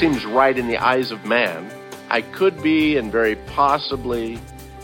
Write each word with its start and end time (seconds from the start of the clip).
seems 0.00 0.24
right 0.24 0.56
in 0.56 0.66
the 0.66 0.78
eyes 0.78 1.10
of 1.10 1.26
man, 1.26 1.70
I 2.08 2.22
could 2.22 2.62
be 2.62 2.96
and 2.96 3.12
very 3.12 3.36
possibly 3.36 4.38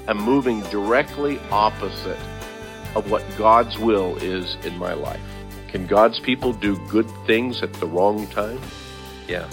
am 0.08 0.18
moving 0.18 0.60
directly 0.64 1.40
opposite 1.50 2.18
of 2.94 3.10
what 3.10 3.24
God's 3.38 3.78
will 3.78 4.18
is 4.18 4.56
in 4.66 4.76
my 4.76 4.92
life. 4.92 5.22
Can 5.68 5.86
God's 5.86 6.20
people 6.20 6.52
do 6.52 6.76
good 6.88 7.10
things 7.26 7.62
at 7.62 7.72
the 7.72 7.86
wrong 7.86 8.26
time? 8.26 8.60
Yeah, 9.26 9.48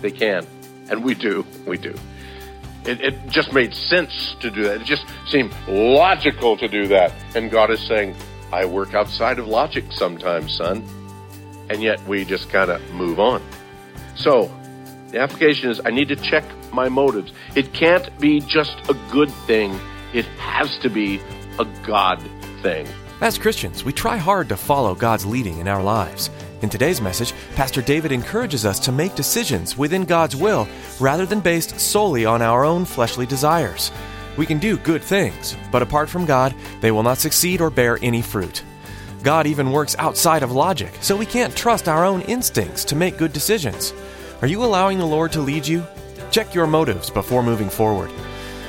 they 0.00 0.12
can. 0.12 0.46
And 0.88 1.02
we 1.02 1.16
do. 1.16 1.44
We 1.66 1.76
do. 1.76 1.96
It, 2.86 3.00
it 3.00 3.26
just 3.26 3.52
made 3.52 3.74
sense 3.74 4.36
to 4.38 4.48
do 4.48 4.62
that. 4.62 4.82
It 4.82 4.84
just 4.84 5.06
seemed 5.26 5.52
logical 5.66 6.56
to 6.56 6.68
do 6.68 6.86
that. 6.86 7.12
And 7.34 7.50
God 7.50 7.72
is 7.72 7.80
saying, 7.80 8.14
I 8.52 8.64
work 8.64 8.94
outside 8.94 9.40
of 9.40 9.48
logic 9.48 9.86
sometimes, 9.90 10.56
son. 10.56 10.86
And 11.68 11.82
yet 11.82 12.00
we 12.06 12.24
just 12.24 12.48
kind 12.48 12.70
of 12.70 12.80
move 12.92 13.18
on. 13.18 13.42
So, 14.14 14.48
the 15.14 15.20
application 15.20 15.70
is 15.70 15.80
I 15.84 15.90
need 15.90 16.08
to 16.08 16.16
check 16.16 16.44
my 16.72 16.88
motives. 16.88 17.32
It 17.54 17.72
can't 17.72 18.18
be 18.18 18.40
just 18.40 18.76
a 18.90 18.94
good 19.12 19.30
thing, 19.46 19.78
it 20.12 20.24
has 20.38 20.76
to 20.78 20.90
be 20.90 21.20
a 21.60 21.64
God 21.86 22.20
thing. 22.62 22.88
As 23.20 23.38
Christians, 23.38 23.84
we 23.84 23.92
try 23.92 24.16
hard 24.16 24.48
to 24.48 24.56
follow 24.56 24.92
God's 24.92 25.24
leading 25.24 25.58
in 25.58 25.68
our 25.68 25.84
lives. 25.84 26.30
In 26.62 26.68
today's 26.68 27.00
message, 27.00 27.32
Pastor 27.54 27.80
David 27.80 28.10
encourages 28.10 28.66
us 28.66 28.80
to 28.80 28.90
make 28.90 29.14
decisions 29.14 29.78
within 29.78 30.02
God's 30.02 30.34
will 30.34 30.66
rather 30.98 31.26
than 31.26 31.38
based 31.38 31.78
solely 31.78 32.24
on 32.24 32.42
our 32.42 32.64
own 32.64 32.84
fleshly 32.84 33.24
desires. 33.24 33.92
We 34.36 34.46
can 34.46 34.58
do 34.58 34.78
good 34.78 35.02
things, 35.02 35.56
but 35.70 35.82
apart 35.82 36.08
from 36.08 36.26
God, 36.26 36.56
they 36.80 36.90
will 36.90 37.04
not 37.04 37.18
succeed 37.18 37.60
or 37.60 37.70
bear 37.70 38.00
any 38.02 38.20
fruit. 38.20 38.64
God 39.22 39.46
even 39.46 39.70
works 39.70 39.94
outside 40.00 40.42
of 40.42 40.50
logic, 40.50 40.92
so 41.00 41.16
we 41.16 41.24
can't 41.24 41.54
trust 41.54 41.88
our 41.88 42.04
own 42.04 42.22
instincts 42.22 42.84
to 42.86 42.96
make 42.96 43.16
good 43.16 43.32
decisions. 43.32 43.94
Are 44.44 44.56
you 44.56 44.62
allowing 44.62 44.98
the 44.98 45.06
Lord 45.06 45.32
to 45.32 45.40
lead 45.40 45.66
you? 45.66 45.86
Check 46.30 46.52
your 46.52 46.66
motives 46.66 47.08
before 47.08 47.42
moving 47.42 47.70
forward. 47.70 48.10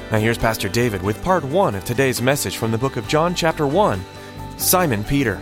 Now, 0.09 0.19
here's 0.19 0.37
Pastor 0.37 0.69
David 0.69 1.01
with 1.01 1.21
part 1.21 1.43
one 1.43 1.75
of 1.75 1.83
today's 1.83 2.21
message 2.21 2.55
from 2.55 2.71
the 2.71 2.77
book 2.77 2.95
of 2.95 3.09
John, 3.09 3.35
chapter 3.35 3.67
1 3.67 3.99
Simon 4.55 5.03
Peter. 5.03 5.37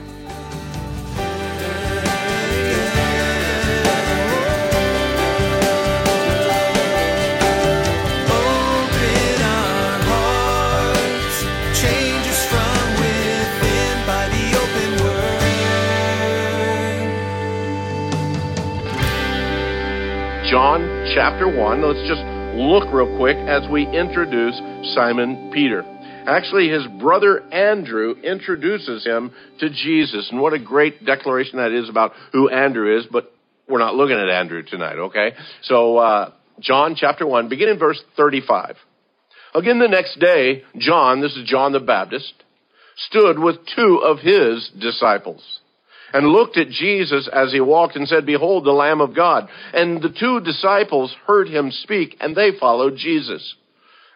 Chapter 21.14 21.46
1. 21.48 21.82
Let's 21.84 22.08
just 22.08 22.24
look 22.58 22.92
real 22.92 23.18
quick 23.18 23.38
as 23.38 23.70
we 23.70 23.86
introduce 23.86 24.60
Simon 24.96 25.52
Peter. 25.54 25.84
Actually, 26.26 26.70
his 26.70 26.88
brother 27.00 27.44
Andrew 27.54 28.16
introduces 28.24 29.06
him 29.06 29.32
to 29.60 29.70
Jesus. 29.70 30.30
And 30.32 30.42
what 30.42 30.54
a 30.54 30.60
great 30.60 31.06
declaration 31.06 31.58
that 31.58 31.72
is 31.72 31.88
about 31.88 32.14
who 32.32 32.50
Andrew 32.50 32.98
is, 32.98 33.06
but 33.12 33.32
we're 33.70 33.80
not 33.80 33.94
looking 33.94 34.18
at 34.18 34.28
Andrew 34.28 34.64
tonight, 34.64 34.98
okay? 34.98 35.34
So, 35.64 35.98
uh, 35.98 36.32
John 36.60 36.96
chapter 36.98 37.28
1, 37.28 37.48
begin 37.48 37.70
in 37.70 37.78
verse 37.78 38.02
35. 38.18 38.76
Again, 39.54 39.78
the 39.78 39.88
next 39.88 40.20
day, 40.20 40.64
John, 40.78 41.22
this 41.22 41.34
is 41.34 41.48
John 41.48 41.74
the 41.74 41.80
Baptist, 41.80 42.34
stood 42.96 43.38
with 43.38 43.58
two 43.76 44.02
of 44.04 44.18
his 44.18 44.68
disciples 44.80 45.44
and 46.14 46.28
looked 46.28 46.58
at 46.58 46.70
Jesus 46.70 47.28
as 47.34 47.52
he 47.52 47.60
walked 47.60 47.96
and 47.96 48.08
said, 48.08 48.26
Behold, 48.26 48.66
the 48.66 48.72
Lamb 48.72 49.02
of 49.02 49.16
God. 49.16 49.50
And 49.74 50.02
the 50.02 50.16
two 50.18 50.40
disciples 50.40 51.14
heard 51.26 51.50
him 51.50 51.72
speak, 51.72 52.18
and 52.22 52.36
they 52.36 52.52
followed 52.60 52.96
Jesus. 52.96 53.56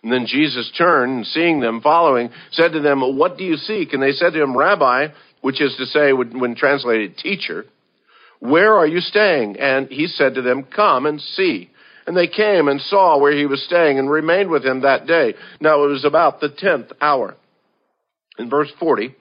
And 0.04 0.12
then 0.12 0.28
Jesus 0.28 0.72
turned, 0.78 1.12
and 1.12 1.26
seeing 1.26 1.60
them 1.60 1.82
following, 1.82 2.30
said 2.52 2.74
to 2.74 2.80
them, 2.82 3.02
What 3.18 3.38
do 3.38 3.44
you 3.44 3.58
seek? 3.58 3.94
And 3.94 4.02
they 4.02 4.12
said 4.12 4.34
to 4.34 4.42
him, 4.42 4.56
Rabbi, 4.56 5.08
which 5.42 5.60
is 5.60 5.76
to 5.78 5.86
say, 5.86 6.14
when 6.14 6.56
translated, 6.56 7.18
teacher, 7.18 7.66
where 8.40 8.76
are 8.76 8.88
you 8.88 9.00
staying? 9.00 9.58
And 9.60 9.88
he 9.88 10.08
said 10.08 10.36
to 10.36 10.42
them, 10.44 10.64
Come 10.64 11.08
and 11.08 11.20
see. 11.20 11.72
And 12.06 12.16
they 12.16 12.28
came 12.28 12.68
and 12.68 12.80
saw 12.80 13.20
where 13.20 13.36
he 13.36 13.46
was 13.46 13.64
staying 13.66 14.00
and 14.00 14.10
remained 14.10 14.50
with 14.50 14.64
him 14.64 14.82
that 14.82 15.08
day. 15.08 15.34
Now 15.60 15.84
it 15.84 15.88
was 15.88 16.06
about 16.06 16.40
the 16.40 16.50
tenth 16.50 16.92
hour. 17.02 17.36
In 18.38 18.50
verse 18.50 18.72
40, 18.80 19.16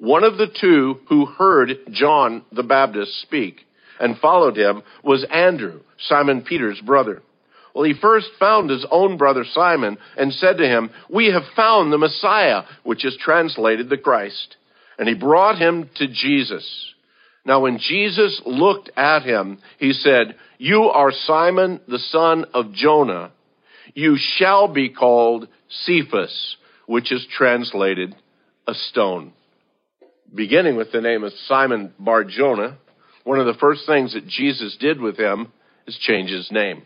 one 0.00 0.24
of 0.24 0.38
the 0.38 0.48
two 0.60 0.98
who 1.10 1.26
heard 1.26 1.78
John 1.92 2.42
the 2.50 2.62
Baptist 2.62 3.20
speak 3.20 3.66
and 4.00 4.16
followed 4.16 4.56
him 4.56 4.82
was 5.04 5.26
Andrew, 5.30 5.80
Simon 5.98 6.40
Peter's 6.40 6.80
brother. 6.80 7.20
Well, 7.74 7.84
he 7.84 7.92
first 8.00 8.28
found 8.38 8.70
his 8.70 8.86
own 8.90 9.18
brother 9.18 9.44
Simon 9.52 9.98
and 10.16 10.32
said 10.32 10.56
to 10.56 10.66
him, 10.66 10.90
We 11.10 11.26
have 11.26 11.42
found 11.54 11.92
the 11.92 11.98
Messiah, 11.98 12.62
which 12.82 13.04
is 13.04 13.16
translated 13.22 13.90
the 13.90 13.98
Christ. 13.98 14.56
And 14.98 15.06
he 15.06 15.14
brought 15.14 15.58
him 15.58 15.90
to 15.96 16.08
Jesus. 16.08 16.66
Now, 17.44 17.60
when 17.60 17.78
Jesus 17.78 18.40
looked 18.46 18.90
at 18.96 19.22
him, 19.22 19.58
he 19.78 19.92
said, 19.92 20.34
You 20.56 20.84
are 20.84 21.12
Simon, 21.12 21.78
the 21.86 21.98
son 21.98 22.46
of 22.54 22.72
Jonah. 22.72 23.32
You 23.94 24.16
shall 24.18 24.66
be 24.66 24.88
called 24.88 25.46
Cephas, 25.68 26.56
which 26.86 27.12
is 27.12 27.26
translated 27.36 28.14
a 28.66 28.72
stone. 28.72 29.34
Beginning 30.34 30.76
with 30.76 30.92
the 30.92 31.00
name 31.00 31.24
of 31.24 31.32
Simon 31.46 31.92
Bar 31.98 32.24
Jonah, 32.24 32.78
one 33.24 33.40
of 33.40 33.46
the 33.46 33.58
first 33.60 33.82
things 33.86 34.14
that 34.14 34.28
Jesus 34.28 34.76
did 34.78 35.00
with 35.00 35.18
him 35.18 35.52
is 35.86 35.98
change 36.00 36.30
his 36.30 36.48
name. 36.50 36.82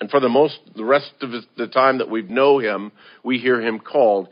And 0.00 0.10
for 0.10 0.20
the 0.20 0.28
most, 0.28 0.58
the 0.74 0.84
rest 0.84 1.12
of 1.20 1.30
the 1.56 1.68
time 1.68 1.98
that 1.98 2.10
we 2.10 2.22
know 2.22 2.58
him, 2.58 2.92
we 3.24 3.38
hear 3.38 3.60
him 3.60 3.78
called 3.78 4.28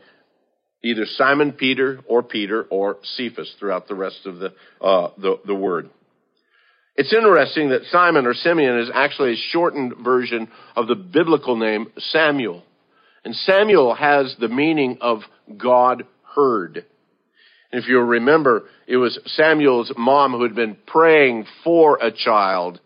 either 0.83 1.05
Simon 1.05 1.51
Peter 1.53 2.01
or 2.07 2.23
Peter 2.23 2.63
or 2.63 2.97
Cephas 3.15 3.53
throughout 3.59 3.87
the 3.87 3.95
rest 3.95 4.25
of 4.25 4.39
the, 4.39 4.53
uh, 4.81 5.11
the, 5.17 5.39
the 5.45 5.55
word. 5.55 5.89
It's 6.95 7.13
interesting 7.13 7.69
that 7.69 7.85
Simon 7.89 8.25
or 8.25 8.33
Simeon 8.33 8.79
is 8.79 8.89
actually 8.93 9.33
a 9.33 9.43
shortened 9.51 9.93
version 10.03 10.49
of 10.75 10.87
the 10.87 10.95
biblical 10.95 11.55
name 11.55 11.87
Samuel. 11.97 12.63
And 13.23 13.35
Samuel 13.35 13.93
has 13.93 14.35
the 14.39 14.49
meaning 14.49 14.97
of 14.99 15.19
God 15.57 16.03
heard. 16.35 16.85
If 17.71 17.87
you 17.87 17.99
remember, 17.99 18.63
it 18.87 18.97
was 18.97 19.19
Samuel's 19.25 19.91
mom 19.97 20.33
who 20.33 20.43
had 20.43 20.55
been 20.55 20.77
praying 20.85 21.45
for 21.63 21.97
a 22.01 22.11
child 22.11 22.79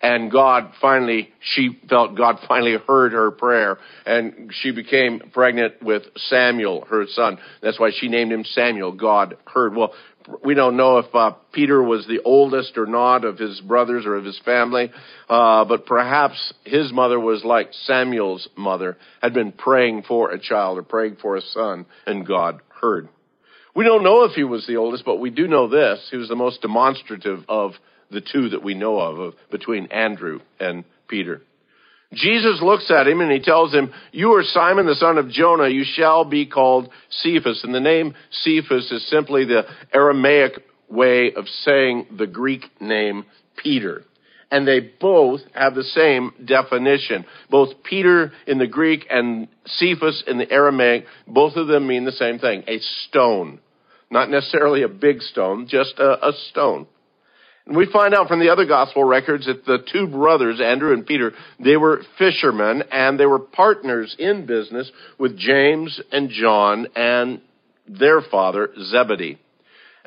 and 0.00 0.30
God 0.30 0.72
finally, 0.80 1.30
she 1.40 1.78
felt 1.88 2.16
God 2.16 2.38
finally 2.48 2.76
heard 2.86 3.12
her 3.12 3.30
prayer 3.30 3.78
and 4.06 4.52
she 4.60 4.70
became 4.70 5.20
pregnant 5.32 5.82
with 5.82 6.02
Samuel, 6.16 6.86
her 6.88 7.04
son. 7.08 7.38
That's 7.62 7.80
why 7.80 7.90
she 7.94 8.08
named 8.08 8.32
him 8.32 8.44
Samuel. 8.44 8.92
God 8.92 9.36
heard. 9.46 9.74
Well, 9.74 9.92
we 10.44 10.54
don't 10.54 10.76
know 10.76 10.98
if 10.98 11.14
uh, 11.14 11.32
Peter 11.52 11.82
was 11.82 12.06
the 12.06 12.20
oldest 12.22 12.76
or 12.76 12.84
not 12.84 13.24
of 13.24 13.38
his 13.38 13.60
brothers 13.62 14.04
or 14.04 14.14
of 14.14 14.26
his 14.26 14.38
family, 14.44 14.90
uh, 15.28 15.64
but 15.64 15.86
perhaps 15.86 16.52
his 16.64 16.92
mother 16.92 17.18
was 17.18 17.44
like 17.44 17.70
Samuel's 17.84 18.46
mother, 18.54 18.98
had 19.22 19.32
been 19.32 19.52
praying 19.52 20.02
for 20.02 20.30
a 20.30 20.38
child 20.38 20.76
or 20.76 20.82
praying 20.82 21.16
for 21.22 21.36
a 21.36 21.40
son, 21.40 21.86
and 22.06 22.26
God 22.26 22.60
heard. 22.68 23.08
We 23.74 23.84
don't 23.84 24.02
know 24.02 24.24
if 24.24 24.32
he 24.32 24.44
was 24.44 24.66
the 24.66 24.76
oldest, 24.76 25.04
but 25.04 25.16
we 25.16 25.30
do 25.30 25.46
know 25.46 25.68
this. 25.68 26.06
He 26.10 26.16
was 26.16 26.28
the 26.28 26.36
most 26.36 26.62
demonstrative 26.62 27.44
of 27.48 27.72
the 28.10 28.20
two 28.20 28.50
that 28.50 28.64
we 28.64 28.74
know 28.74 28.98
of, 28.98 29.18
of 29.18 29.34
between 29.50 29.86
Andrew 29.86 30.40
and 30.58 30.84
Peter. 31.08 31.42
Jesus 32.14 32.60
looks 32.62 32.90
at 32.90 33.06
him 33.06 33.20
and 33.20 33.30
he 33.30 33.40
tells 33.40 33.72
him, 33.72 33.92
You 34.12 34.32
are 34.32 34.42
Simon 34.42 34.86
the 34.86 34.94
son 34.94 35.18
of 35.18 35.28
Jonah, 35.28 35.68
you 35.68 35.84
shall 35.84 36.24
be 36.24 36.46
called 36.46 36.88
Cephas. 37.10 37.62
And 37.64 37.74
the 37.74 37.80
name 37.80 38.14
Cephas 38.30 38.90
is 38.90 39.06
simply 39.10 39.44
the 39.44 39.64
Aramaic 39.92 40.64
way 40.88 41.32
of 41.36 41.46
saying 41.64 42.06
the 42.16 42.26
Greek 42.26 42.62
name 42.80 43.26
Peter. 43.56 44.04
And 44.50 44.66
they 44.66 44.80
both 44.80 45.40
have 45.54 45.74
the 45.74 45.82
same 45.82 46.32
definition. 46.44 47.24
Both 47.50 47.82
Peter 47.82 48.32
in 48.46 48.58
the 48.58 48.66
Greek 48.66 49.06
and 49.10 49.48
Cephas 49.66 50.24
in 50.26 50.38
the 50.38 50.50
Aramaic, 50.50 51.04
both 51.26 51.56
of 51.56 51.66
them 51.68 51.86
mean 51.86 52.04
the 52.04 52.12
same 52.12 52.38
thing, 52.38 52.64
a 52.66 52.78
stone. 52.78 53.60
Not 54.10 54.30
necessarily 54.30 54.82
a 54.82 54.88
big 54.88 55.20
stone, 55.20 55.66
just 55.68 55.98
a, 55.98 56.28
a 56.28 56.32
stone. 56.50 56.86
And 57.66 57.76
we 57.76 57.86
find 57.92 58.14
out 58.14 58.28
from 58.28 58.40
the 58.40 58.48
other 58.48 58.64
gospel 58.64 59.04
records 59.04 59.44
that 59.44 59.66
the 59.66 59.84
two 59.92 60.06
brothers, 60.06 60.58
Andrew 60.58 60.94
and 60.94 61.06
Peter, 61.06 61.32
they 61.62 61.76
were 61.76 62.00
fishermen 62.18 62.82
and 62.90 63.20
they 63.20 63.26
were 63.26 63.38
partners 63.38 64.16
in 64.18 64.46
business 64.46 64.90
with 65.18 65.36
James 65.36 66.00
and 66.10 66.30
John 66.30 66.86
and 66.96 67.42
their 67.86 68.22
father, 68.22 68.70
Zebedee. 68.90 69.38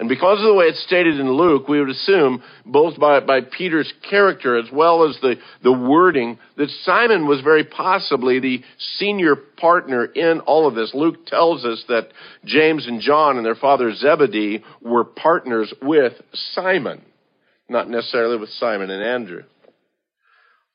And 0.01 0.09
because 0.09 0.39
of 0.39 0.45
the 0.45 0.55
way 0.55 0.65
it's 0.65 0.83
stated 0.83 1.19
in 1.19 1.31
Luke, 1.31 1.67
we 1.67 1.79
would 1.79 1.91
assume, 1.91 2.41
both 2.65 2.99
by, 2.99 3.19
by 3.19 3.41
Peter's 3.41 3.93
character 4.09 4.57
as 4.57 4.65
well 4.73 5.07
as 5.07 5.15
the, 5.21 5.35
the 5.61 5.71
wording, 5.71 6.39
that 6.57 6.71
Simon 6.81 7.27
was 7.27 7.41
very 7.41 7.63
possibly 7.63 8.39
the 8.39 8.63
senior 8.97 9.35
partner 9.35 10.05
in 10.05 10.39
all 10.39 10.67
of 10.67 10.73
this. 10.73 10.95
Luke 10.95 11.27
tells 11.27 11.63
us 11.65 11.85
that 11.87 12.07
James 12.43 12.87
and 12.87 12.99
John 12.99 13.37
and 13.37 13.45
their 13.45 13.53
father 13.53 13.93
Zebedee 13.93 14.63
were 14.81 15.03
partners 15.03 15.71
with 15.83 16.13
Simon, 16.55 17.03
not 17.69 17.87
necessarily 17.87 18.37
with 18.37 18.49
Simon 18.49 18.89
and 18.89 19.03
Andrew. 19.03 19.43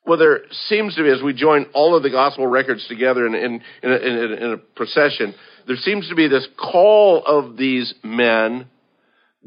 Well, 0.06 0.18
there 0.18 0.42
seems 0.68 0.94
to 0.94 1.02
be, 1.02 1.10
as 1.10 1.20
we 1.20 1.34
join 1.34 1.66
all 1.74 1.96
of 1.96 2.04
the 2.04 2.10
gospel 2.10 2.46
records 2.46 2.86
together 2.86 3.26
in, 3.26 3.34
in, 3.34 3.60
in, 3.82 3.90
a, 3.90 3.96
in 3.96 4.52
a 4.52 4.56
procession, 4.56 5.34
there 5.66 5.74
seems 5.74 6.08
to 6.10 6.14
be 6.14 6.28
this 6.28 6.46
call 6.56 7.24
of 7.26 7.56
these 7.56 7.92
men 8.04 8.68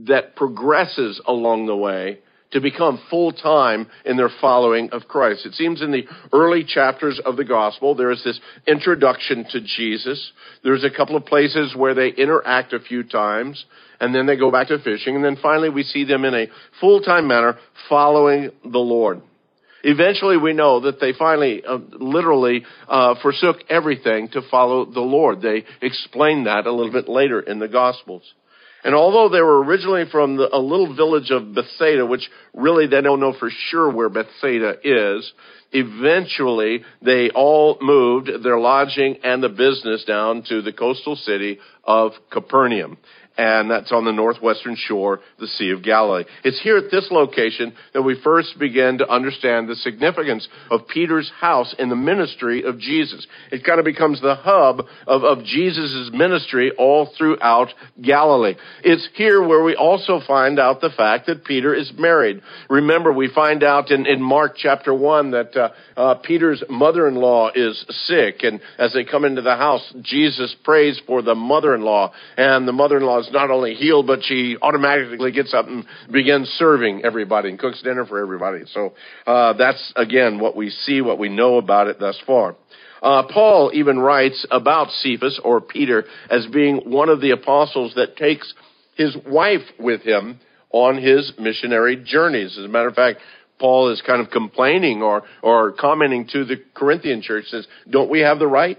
that 0.08 0.36
progresses 0.36 1.22
along 1.28 1.66
the 1.66 1.76
way 1.76 2.20
to 2.52 2.62
become 2.62 3.00
full 3.10 3.32
time 3.32 3.88
in 4.06 4.18
their 4.18 4.30
following 4.42 4.90
of 4.92 5.08
Christ. 5.08 5.46
It 5.46 5.54
seems 5.54 5.82
in 5.82 5.92
the 5.92 6.06
early 6.34 6.64
chapters 6.64 7.22
of 7.24 7.38
the 7.38 7.46
gospel, 7.46 7.96
there 7.96 8.12
is 8.12 8.24
this 8.24 8.40
introduction 8.68 9.46
to 9.52 9.62
Jesus. 9.62 10.32
There's 10.64 10.84
a 10.84 10.90
couple 10.90 11.16
of 11.16 11.26
places 11.26 11.76
where 11.76 11.94
they 11.94 12.10
interact 12.10 12.74
a 12.74 12.80
few 12.80 13.04
times, 13.04 13.64
and 14.00 14.16
then 14.16 14.26
they 14.26 14.36
go 14.36 14.52
back 14.52 14.70
to 14.70 14.80
fishing, 14.80 15.16
and 15.16 15.24
then 15.24 15.38
finally 15.42 15.70
we 15.70 15.84
see 15.84 16.06
them 16.06 16.26
in 16.26 16.34
a 16.34 16.48
full 16.80 17.02
time 17.02 17.28
manner 17.28 17.58
following 17.88 18.52
the 18.64 18.80
Lord. 18.80 19.22
Eventually, 19.82 20.36
we 20.36 20.52
know 20.52 20.82
that 20.82 21.00
they 21.00 21.14
finally, 21.18 21.64
uh, 21.64 21.78
literally, 21.92 22.66
uh, 22.90 23.16
forsook 23.22 23.58
everything 23.70 24.28
to 24.30 24.42
follow 24.52 24.84
the 24.84 25.00
Lord. 25.00 25.42
They 25.42 25.64
explain 25.82 26.46
that 26.46 26.66
a 26.66 26.72
little 26.72 26.92
bit 26.92 27.08
later 27.08 27.40
in 27.40 27.60
the 27.60 27.70
Gospels. 27.70 28.24
And 28.84 28.96
although 28.96 29.30
they 29.30 29.42
were 29.42 29.64
originally 29.64 30.06
from 30.10 30.38
the, 30.38 30.56
a 30.56 30.58
little 30.58 30.96
village 30.96 31.32
of 31.32 31.54
Bethsaida, 31.54 32.06
which 32.06 32.30
really 32.54 32.88
they 32.88 33.02
don't 33.02 33.20
know 33.20 33.34
for 33.38 33.50
sure 33.70 33.92
where 33.92 34.10
Bethsaida 34.10 34.76
is, 34.84 35.32
eventually 35.72 36.84
they 37.02 37.30
all 37.30 37.78
moved 37.82 38.30
their 38.44 38.58
lodging 38.58 39.18
and 39.24 39.44
the 39.44 39.50
business 39.50 40.06
down 40.06 40.44
to 40.50 40.62
the 40.62 40.74
coastal 40.74 41.16
city 41.16 41.60
of 41.84 42.12
Capernaum 42.32 42.98
and 43.40 43.72
that's 43.72 43.94
on 43.94 44.04
the 44.04 44.12
northwestern 44.12 44.76
shore, 44.76 45.22
the 45.40 45.48
Sea 45.48 45.72
of 45.72 45.82
Galilee. 45.82 46.26
It's 46.44 46.62
here 46.62 46.76
at 46.76 46.92
this 46.92 47.08
location 47.10 47.74
that 47.94 48.02
we 48.02 48.20
first 48.22 48.60
begin 48.60 48.98
to 48.98 49.10
understand 49.10 49.70
the 49.70 49.76
significance 49.76 50.46
of 50.70 50.90
Peter's 50.90 51.32
house 51.40 51.74
in 51.80 51.88
the 51.88 51.96
ministry 51.96 52.64
of 52.64 52.80
Jesus. 52.80 53.26
It 53.50 53.64
kind 53.64 53.80
of 53.80 53.86
becomes 53.86 54.20
the 54.20 54.36
hub 54.36 54.82
of, 55.08 55.24
of 55.24 55.46
Jesus' 55.46 56.10
ministry 56.12 56.74
all 56.78 57.14
throughout 57.18 57.70
Galilee. 58.02 58.56
It's 58.84 59.08
here 59.16 59.42
where 59.42 59.64
we 59.64 59.74
also 59.74 60.20
find 60.28 60.60
out 60.60 60.82
the 60.82 60.90
fact 60.90 61.28
that 61.28 61.46
Peter 61.46 61.74
is 61.74 61.94
married. 61.98 62.42
Remember, 62.70 63.14
we 63.14 63.32
find 63.34 63.64
out 63.64 63.90
in, 63.90 64.06
in 64.06 64.22
Mark 64.22 64.58
chapter 64.58 64.94
1 64.94 65.32
that 65.32 65.56
uh, 65.56 65.70
uh, 65.96 66.16
Peter's 66.16 66.62
mother-in-law 66.70 67.52
is 67.56 67.86
sick, 68.06 68.44
and 68.44 68.60
as 68.78 68.92
they 68.92 69.06
come 69.06 69.24
into 69.24 69.42
the 69.42 69.56
house, 69.56 69.94
Jesus 70.02 70.54
prays 70.66 71.00
for 71.08 71.22
the 71.22 71.36
mother-in-law, 71.70 72.12
and 72.38 72.68
the 72.68 72.72
mother-in-law 72.72 73.20
is 73.20 73.30
not 73.32 73.52
only 73.52 73.76
healed, 73.76 74.08
but 74.08 74.20
she 74.24 74.58
automatically 74.62 75.32
gets 75.32 75.54
up 75.54 75.68
and 75.68 75.86
begins 76.12 76.48
serving 76.58 77.04
everybody 77.04 77.50
and 77.50 77.60
cooks 77.60 77.82
dinner 77.82 78.06
for 78.06 78.20
everybody. 78.20 78.64
So 78.74 78.94
uh, 79.28 79.54
that's 79.54 79.94
again 79.96 80.40
what 80.40 80.56
we 80.56 80.70
see, 80.70 81.02
what 81.02 81.20
we 81.20 81.30
know 81.30 81.58
about 81.58 81.88
it 81.88 82.00
thus 82.00 82.20
far. 82.26 82.56
Uh, 83.02 83.24
Paul 83.32 83.72
even 83.74 84.00
writes 84.00 84.46
about 84.52 84.90
Cephas 84.90 85.40
or 85.44 85.62
Peter 85.62 86.06
as 86.30 86.46
being 86.48 86.78
one 86.86 87.10
of 87.10 87.22
the 87.22 87.32
apostles 87.32 87.94
that 87.96 88.18
takes 88.18 88.54
his 88.96 89.16
wife 89.26 89.66
with 89.80 90.02
him 90.02 90.40
on 90.72 91.02
his 91.02 91.32
missionary 91.40 91.96
journeys. 91.96 92.58
As 92.58 92.66
a 92.66 92.68
matter 92.68 92.90
of 92.90 92.96
fact, 92.96 93.20
Paul 93.58 93.92
is 93.92 94.02
kind 94.06 94.22
of 94.22 94.30
complaining 94.32 95.02
or, 95.02 95.24
or 95.42 95.72
commenting 95.72 96.28
to 96.34 96.44
the 96.44 96.58
Corinthian 96.74 97.22
church 97.22 97.46
says, 97.46 97.68
don't 97.90 98.10
we 98.10 98.20
have 98.20 98.40
the 98.40 98.48
right 98.48 98.78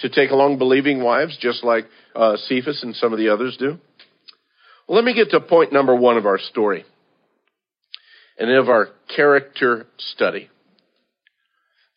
to 0.00 0.08
take 0.08 0.30
along 0.30 0.58
believing 0.58 1.02
wives 1.02 1.36
just 1.40 1.64
like 1.64 1.86
uh, 2.14 2.36
Cephas 2.36 2.82
and 2.82 2.94
some 2.96 3.12
of 3.12 3.18
the 3.18 3.28
others 3.28 3.56
do? 3.58 3.78
Well, 4.88 4.96
let 4.96 5.04
me 5.04 5.14
get 5.14 5.30
to 5.30 5.40
point 5.40 5.72
number 5.72 5.94
one 5.94 6.16
of 6.16 6.26
our 6.26 6.38
story 6.38 6.84
and 8.38 8.50
of 8.50 8.68
our 8.68 8.88
character 9.14 9.86
study. 9.98 10.48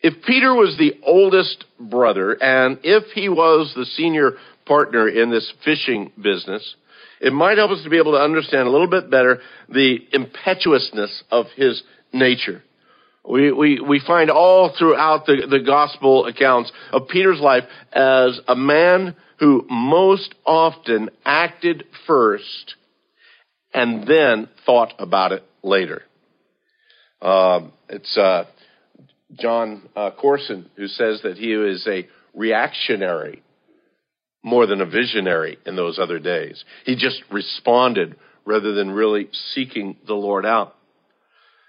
If 0.02 0.22
Peter 0.26 0.54
was 0.54 0.76
the 0.78 1.00
oldest 1.04 1.64
brother 1.80 2.34
and 2.34 2.80
if 2.84 3.06
he 3.14 3.30
was 3.30 3.72
the 3.76 3.86
senior 3.86 4.34
partner 4.66 5.08
in 5.08 5.32
this 5.32 5.52
fishing 5.64 6.12
business, 6.22 6.76
it 7.22 7.32
might 7.32 7.58
help 7.58 7.72
us 7.72 7.84
to 7.84 7.90
be 7.90 7.98
able 7.98 8.12
to 8.12 8.22
understand 8.22 8.68
a 8.68 8.72
little 8.72 8.90
bit 8.90 9.10
better 9.10 9.40
the 9.70 10.00
impetuousness 10.12 11.24
of 11.32 11.46
his 11.56 11.82
nature. 12.12 12.62
We, 13.28 13.52
we, 13.52 13.80
we 13.80 14.02
find 14.06 14.30
all 14.30 14.74
throughout 14.78 15.26
the, 15.26 15.48
the 15.50 15.60
gospel 15.60 16.26
accounts 16.26 16.72
of 16.92 17.08
Peter's 17.08 17.40
life 17.40 17.64
as 17.94 18.40
a 18.48 18.56
man 18.56 19.16
who 19.40 19.66
most 19.70 20.36
often 20.46 21.10
acted 21.26 21.86
first 22.06 22.76
and 23.74 24.08
then 24.08 24.50
thought 24.66 24.94
about 25.00 25.32
it 25.32 25.44
later. 25.64 26.02
Um, 27.22 27.72
it's 27.88 28.18
uh, 28.18 28.44
Jon 29.40 29.90
uh, 29.96 30.12
Courson 30.20 30.70
who 30.76 30.88
says 30.88 31.22
that 31.24 31.38
he 31.38 31.54
is 31.54 31.88
a 31.88 32.08
reactionary 32.34 33.42
more 34.44 34.68
than 34.68 34.82
a 34.82 34.86
visionary 34.86 35.58
in 35.66 35.78
those 35.78 35.98
other 35.98 36.20
days. 36.20 36.64
He 36.86 36.96
just 36.96 37.22
responded 37.32 38.18
rather 38.46 38.74
than 38.74 38.92
really 38.92 39.30
seeking 39.54 39.96
the 40.06 40.14
Lord 40.14 40.46
out. 40.46 40.76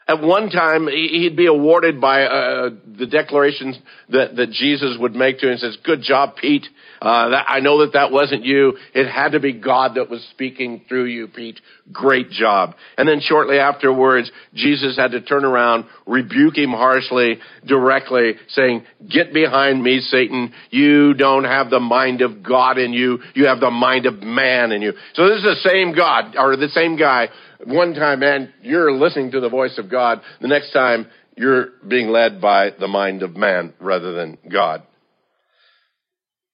At 0.07 0.21
one 0.21 0.51
time, 0.51 0.87
he'd 0.87 1.37
be 1.37 1.47
awarded 1.47 1.99
by 1.99 2.25
uh, 2.25 2.71
the 2.99 3.07
declarations 3.07 3.79
that, 4.11 4.37
that 4.37 4.51
Jesus 4.51 4.97
would 4.99 5.15
make 5.15 5.39
to 5.39 5.47
him. 5.49 5.55
He 5.55 5.59
says, 5.59 5.79
"Good 5.83 6.03
job, 6.03 6.37
Pete. 6.37 6.67
Uh, 7.01 7.31
that, 7.31 7.47
I 7.49 7.61
know 7.61 7.81
that 7.81 7.95
that 7.95 8.13
wasn't 8.13 8.45
you. 8.45 8.77
It 8.95 9.09
had 9.09 9.33
to 9.33 9.41
be 9.41 9.53
God 9.53 9.95
that 9.95 10.11
was 10.11 10.23
speaking 10.31 10.83
through 10.89 11.07
you, 11.07 11.29
Pete. 11.29 11.59
Great 11.91 12.31
job." 12.31 12.75
And 12.99 13.09
then 13.09 13.21
shortly 13.23 13.59
afterwards, 13.59 14.31
Jesus 14.53 14.97
had 14.97 15.13
to 15.13 15.23
turn 15.23 15.45
around, 15.45 15.87
rebuke 16.07 16.59
him 16.59 16.71
harshly, 16.71 17.39
directly, 17.67 18.35
saying, 18.49 18.85
"Get 19.09 19.33
behind 19.33 19.83
me, 19.83 20.01
Satan. 20.01 20.53
You 20.69 21.15
don't 21.15 21.45
have 21.45 21.71
the 21.71 21.81
mind 21.81 22.21
of 22.21 22.43
God 22.43 22.77
in 22.77 22.93
you. 22.93 23.21
You 23.35 23.47
have 23.47 23.61
the 23.61 23.71
mind 23.71 24.05
of 24.05 24.23
man 24.23 24.71
in 24.73 24.83
you." 24.83 24.93
So 25.15 25.29
this 25.29 25.39
is 25.39 25.45
the 25.45 25.71
same 25.71 25.93
God 25.93 26.37
or 26.37 26.57
the 26.57 26.69
same 26.69 26.97
guy 26.97 27.31
one 27.67 27.95
time, 27.95 28.21
man, 28.21 28.53
you're 28.63 28.93
listening 28.93 29.33
to 29.33 29.41
the 29.41 29.49
voice 29.49 29.79
of 29.79 29.91
God. 29.91 30.21
The 30.41 30.49
next 30.49 30.73
time, 30.73 31.07
you're 31.37 31.69
being 31.87 32.09
led 32.09 32.41
by 32.41 32.71
the 32.71 32.89
mind 32.89 33.23
of 33.23 33.37
man 33.37 33.75
rather 33.81 34.13
than 34.13 34.39
God. 34.51 34.83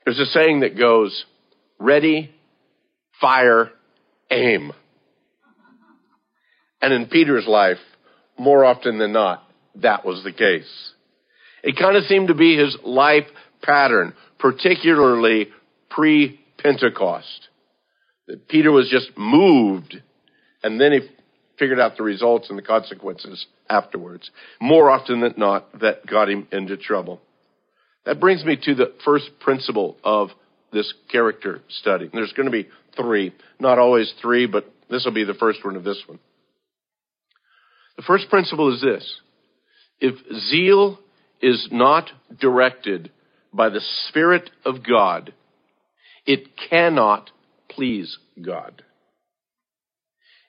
There's 0.04 0.18
a 0.18 0.26
saying 0.26 0.60
that 0.60 0.78
goes, 0.78 1.24
ready, 1.78 2.30
fire, 3.20 3.70
aim. 4.30 4.72
And 6.82 6.92
in 6.92 7.06
Peter's 7.06 7.46
life, 7.46 7.78
more 8.38 8.64
often 8.64 8.98
than 8.98 9.12
not, 9.12 9.42
that 9.76 10.04
was 10.04 10.24
the 10.24 10.32
case. 10.32 10.92
It 11.62 11.76
kind 11.78 11.96
of 11.96 12.04
seemed 12.04 12.28
to 12.28 12.34
be 12.34 12.56
his 12.56 12.76
life 12.82 13.26
pattern, 13.62 14.14
particularly 14.38 15.48
pre-Pentecost. 15.90 17.48
That 18.26 18.48
Peter 18.48 18.72
was 18.72 18.88
just 18.88 19.10
moved 19.18 20.00
and 20.62 20.80
then 20.80 20.92
he 20.92 21.00
figured 21.58 21.78
out 21.80 21.96
the 21.96 22.02
results 22.02 22.48
and 22.48 22.58
the 22.58 22.62
consequences 22.62 23.46
afterwards. 23.68 24.30
More 24.60 24.90
often 24.90 25.20
than 25.20 25.34
not, 25.36 25.80
that 25.80 26.06
got 26.06 26.28
him 26.30 26.48
into 26.50 26.76
trouble. 26.76 27.20
That 28.06 28.18
brings 28.18 28.44
me 28.44 28.56
to 28.64 28.74
the 28.74 28.94
first 29.04 29.30
principle 29.40 29.96
of 30.02 30.30
this 30.72 30.92
character 31.10 31.60
study. 31.68 32.08
There's 32.12 32.32
going 32.32 32.46
to 32.46 32.52
be 32.52 32.68
three, 32.96 33.34
not 33.58 33.78
always 33.78 34.12
three, 34.22 34.46
but 34.46 34.64
this 34.88 35.04
will 35.04 35.12
be 35.12 35.24
the 35.24 35.34
first 35.34 35.64
one 35.64 35.76
of 35.76 35.84
this 35.84 36.02
one. 36.06 36.18
The 37.96 38.02
first 38.02 38.30
principle 38.30 38.74
is 38.74 38.80
this. 38.80 39.20
If 40.00 40.14
zeal 40.50 40.98
is 41.42 41.68
not 41.70 42.10
directed 42.40 43.10
by 43.52 43.68
the 43.68 43.82
Spirit 44.08 44.48
of 44.64 44.76
God, 44.86 45.34
it 46.24 46.48
cannot 46.70 47.30
please 47.68 48.16
God. 48.40 48.82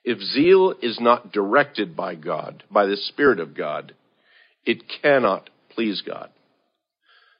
If 0.04 0.20
zeal 0.20 0.74
is 0.82 1.00
not 1.00 1.32
directed 1.32 1.96
by 1.96 2.16
God, 2.16 2.64
by 2.72 2.86
the 2.86 2.98
Spirit 2.98 3.40
of 3.40 3.56
God, 3.56 3.94
It 4.66 4.84
cannot 5.02 5.50
please 5.72 6.04
God. 6.06 6.30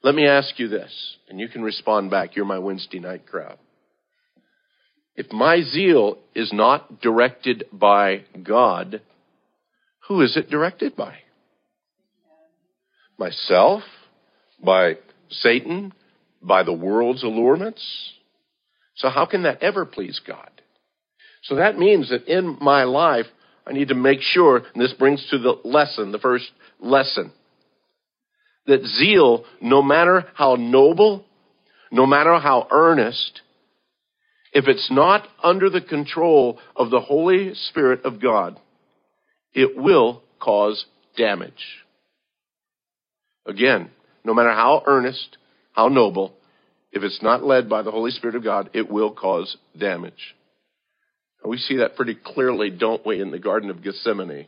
Let 0.02 0.14
me 0.14 0.26
ask 0.26 0.58
you 0.58 0.68
this, 0.68 1.16
and 1.28 1.38
you 1.38 1.48
can 1.48 1.62
respond 1.62 2.10
back. 2.10 2.34
You're 2.34 2.44
my 2.44 2.58
Wednesday 2.58 2.98
night 2.98 3.26
crowd. 3.26 3.58
If 5.14 5.30
my 5.30 5.60
zeal 5.62 6.18
is 6.34 6.52
not 6.52 7.00
directed 7.00 7.66
by 7.72 8.24
God, 8.42 9.02
who 10.08 10.22
is 10.22 10.36
it 10.36 10.50
directed 10.50 10.96
by? 10.96 11.16
Myself? 13.18 13.82
By 14.64 14.94
Satan? 15.30 15.92
By 16.42 16.64
the 16.64 16.72
world's 16.72 17.22
allurements? 17.22 17.84
So 18.96 19.08
how 19.08 19.26
can 19.26 19.44
that 19.44 19.62
ever 19.62 19.84
please 19.84 20.20
God? 20.26 20.50
So 21.42 21.56
that 21.56 21.78
means 21.78 22.10
that 22.10 22.26
in 22.26 22.58
my 22.60 22.84
life, 22.84 23.26
I 23.66 23.72
need 23.72 23.88
to 23.88 23.94
make 23.94 24.20
sure, 24.20 24.58
and 24.58 24.82
this 24.82 24.92
brings 24.92 25.24
to 25.30 25.38
the 25.38 25.60
lesson, 25.64 26.12
the 26.12 26.18
first 26.18 26.50
lesson, 26.80 27.32
that 28.66 28.84
zeal, 28.84 29.44
no 29.60 29.82
matter 29.82 30.26
how 30.34 30.54
noble, 30.54 31.24
no 31.90 32.06
matter 32.06 32.38
how 32.38 32.68
earnest, 32.70 33.40
if 34.52 34.68
it's 34.68 34.90
not 34.90 35.26
under 35.42 35.70
the 35.70 35.80
control 35.80 36.58
of 36.76 36.90
the 36.90 37.00
Holy 37.00 37.54
Spirit 37.54 38.04
of 38.04 38.20
God, 38.20 38.58
it 39.52 39.76
will 39.76 40.22
cause 40.38 40.84
damage. 41.16 41.52
Again, 43.46 43.90
no 44.24 44.34
matter 44.34 44.52
how 44.52 44.82
earnest, 44.86 45.36
how 45.72 45.88
noble, 45.88 46.34
if 46.92 47.02
it's 47.02 47.22
not 47.22 47.42
led 47.42 47.68
by 47.68 47.82
the 47.82 47.90
Holy 47.90 48.10
Spirit 48.10 48.36
of 48.36 48.44
God, 48.44 48.70
it 48.74 48.90
will 48.90 49.12
cause 49.12 49.56
damage. 49.78 50.34
We 51.44 51.58
see 51.58 51.76
that 51.78 51.96
pretty 51.96 52.14
clearly, 52.14 52.70
don't 52.70 53.04
we, 53.04 53.20
in 53.20 53.30
the 53.30 53.38
Garden 53.38 53.70
of 53.70 53.82
Gethsemane? 53.82 54.46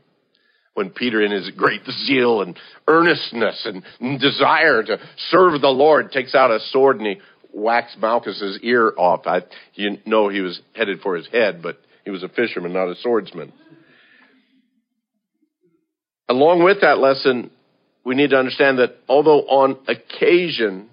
When 0.74 0.90
Peter, 0.90 1.22
in 1.22 1.30
his 1.30 1.50
great 1.50 1.82
zeal 2.06 2.42
and 2.42 2.58
earnestness 2.88 3.66
and 4.00 4.20
desire 4.20 4.82
to 4.82 4.98
serve 5.30 5.60
the 5.60 5.68
Lord, 5.68 6.10
takes 6.10 6.34
out 6.34 6.50
a 6.50 6.58
sword 6.70 6.98
and 6.98 7.06
he 7.06 7.20
whacks 7.52 7.96
Malchus's 7.98 8.58
ear 8.62 8.92
off. 8.96 9.26
I, 9.26 9.42
you 9.74 9.98
know 10.04 10.28
he 10.28 10.40
was 10.40 10.60
headed 10.74 11.00
for 11.00 11.14
his 11.16 11.28
head, 11.28 11.62
but 11.62 11.78
he 12.04 12.10
was 12.10 12.24
a 12.24 12.28
fisherman, 12.28 12.72
not 12.72 12.88
a 12.88 12.96
swordsman. 12.96 13.52
Along 16.28 16.64
with 16.64 16.80
that 16.80 16.98
lesson, 16.98 17.50
we 18.04 18.14
need 18.14 18.30
to 18.30 18.36
understand 18.36 18.78
that 18.78 18.96
although 19.08 19.40
on 19.42 19.78
occasion 19.86 20.88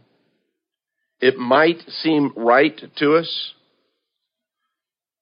it 1.19 1.37
might 1.37 1.79
seem 2.01 2.33
right 2.35 2.79
to 2.97 3.15
us, 3.15 3.53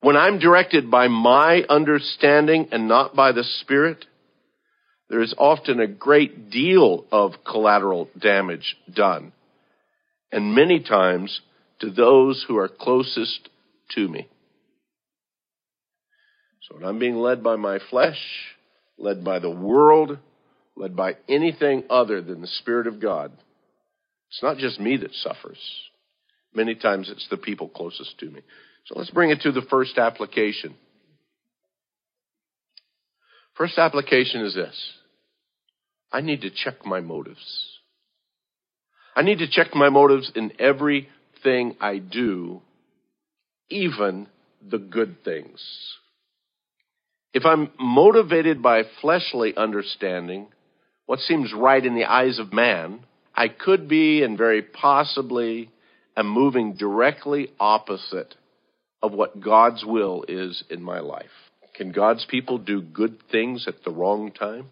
when 0.01 0.15
I'm 0.15 0.39
directed 0.39 0.89
by 0.89 1.07
my 1.07 1.63
understanding 1.69 2.69
and 2.71 2.87
not 2.87 3.15
by 3.15 3.31
the 3.31 3.43
Spirit, 3.61 4.05
there 5.09 5.21
is 5.21 5.33
often 5.37 5.79
a 5.79 5.87
great 5.87 6.49
deal 6.49 7.05
of 7.11 7.33
collateral 7.45 8.09
damage 8.17 8.77
done. 8.93 9.33
And 10.31 10.55
many 10.55 10.81
times 10.81 11.41
to 11.79 11.89
those 11.89 12.45
who 12.47 12.57
are 12.57 12.69
closest 12.69 13.49
to 13.95 14.07
me. 14.07 14.27
So 16.61 16.75
when 16.75 16.85
I'm 16.85 16.99
being 16.99 17.15
led 17.15 17.43
by 17.43 17.55
my 17.55 17.79
flesh, 17.89 18.19
led 18.97 19.23
by 19.23 19.39
the 19.39 19.49
world, 19.49 20.17
led 20.75 20.95
by 20.95 21.15
anything 21.27 21.83
other 21.89 22.21
than 22.21 22.41
the 22.41 22.47
Spirit 22.47 22.87
of 22.87 23.01
God, 23.01 23.31
it's 24.29 24.43
not 24.43 24.57
just 24.57 24.79
me 24.79 24.97
that 24.97 25.13
suffers. 25.15 25.59
Many 26.53 26.75
times 26.75 27.09
it's 27.09 27.27
the 27.29 27.37
people 27.37 27.67
closest 27.67 28.19
to 28.19 28.27
me. 28.27 28.41
So 28.85 28.97
let's 28.97 29.11
bring 29.11 29.29
it 29.29 29.41
to 29.41 29.51
the 29.51 29.61
first 29.69 29.97
application. 29.97 30.75
First 33.55 33.77
application 33.77 34.41
is 34.41 34.55
this 34.55 34.93
I 36.11 36.21
need 36.21 36.41
to 36.41 36.49
check 36.49 36.85
my 36.85 37.01
motives. 37.01 37.67
I 39.15 39.21
need 39.21 39.39
to 39.39 39.49
check 39.49 39.75
my 39.75 39.89
motives 39.89 40.31
in 40.33 40.53
everything 40.59 41.75
I 41.81 41.97
do, 41.97 42.61
even 43.69 44.27
the 44.67 44.77
good 44.77 45.23
things. 45.23 45.61
If 47.33 47.45
I'm 47.45 47.69
motivated 47.79 48.61
by 48.61 48.83
fleshly 49.01 49.55
understanding, 49.55 50.47
what 51.05 51.19
seems 51.19 51.53
right 51.53 51.83
in 51.83 51.95
the 51.95 52.05
eyes 52.05 52.39
of 52.39 52.53
man, 52.53 53.01
I 53.35 53.49
could 53.49 53.87
be 53.87 54.23
and 54.23 54.37
very 54.37 54.61
possibly 54.61 55.69
am 56.15 56.27
moving 56.27 56.75
directly 56.75 57.51
opposite 57.59 58.35
of 59.01 59.13
what 59.13 59.39
God's 59.39 59.83
will 59.85 60.25
is 60.27 60.63
in 60.69 60.81
my 60.81 60.99
life. 60.99 61.29
Can 61.75 61.91
God's 61.91 62.25
people 62.29 62.57
do 62.57 62.81
good 62.81 63.17
things 63.31 63.65
at 63.67 63.83
the 63.85 63.91
wrong 63.91 64.31
time? 64.31 64.67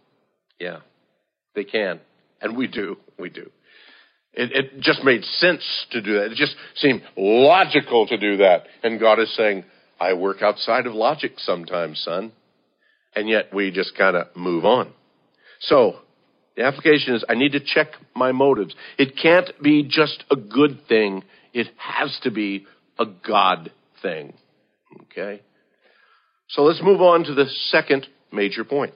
Yeah, 0.60 0.80
they 1.56 1.64
can. 1.64 2.00
And 2.42 2.58
we 2.58 2.68
do. 2.68 2.98
We 3.18 3.30
do. 3.30 3.50
It, 4.34 4.52
it 4.52 4.80
just 4.82 5.04
made 5.04 5.24
sense 5.24 5.64
to 5.92 6.02
do 6.02 6.14
that. 6.16 6.32
It 6.32 6.36
just 6.36 6.56
seemed 6.76 7.02
logical 7.16 8.08
to 8.08 8.18
do 8.18 8.38
that. 8.38 8.66
And 8.84 9.00
God 9.00 9.20
is 9.20 9.34
saying, 9.36 9.64
I 10.00 10.14
work 10.14 10.42
outside 10.42 10.86
of 10.86 10.94
logic 10.94 11.34
sometimes, 11.38 12.00
son. 12.04 12.32
And 13.16 13.28
yet 13.28 13.54
we 13.54 13.72
just 13.72 13.98
kind 13.98 14.16
of 14.16 14.28
move 14.36 14.64
on. 14.64 14.94
So, 15.62 15.96
the 16.56 16.64
application 16.66 17.16
is 17.16 17.24
I 17.28 17.36
need 17.36 17.54
to 17.54 17.60
check 17.60 17.88
my 18.16 18.32
motives. 18.32 18.76
It 18.98 19.18
can't 19.22 19.50
be 19.62 19.84
just 19.84 20.24
a 20.30 20.36
good 20.36 20.88
thing. 20.88 21.24
It 21.54 21.68
has 21.78 22.16
to 22.24 22.32
be 22.32 22.68
a 23.00 23.06
God 23.06 23.72
thing. 24.02 24.34
Okay? 25.04 25.42
So 26.50 26.64
let's 26.64 26.82
move 26.82 27.02
on 27.02 27.24
to 27.26 27.34
the 27.34 27.46
second 27.70 28.08
major 28.32 28.64
point. 28.64 28.94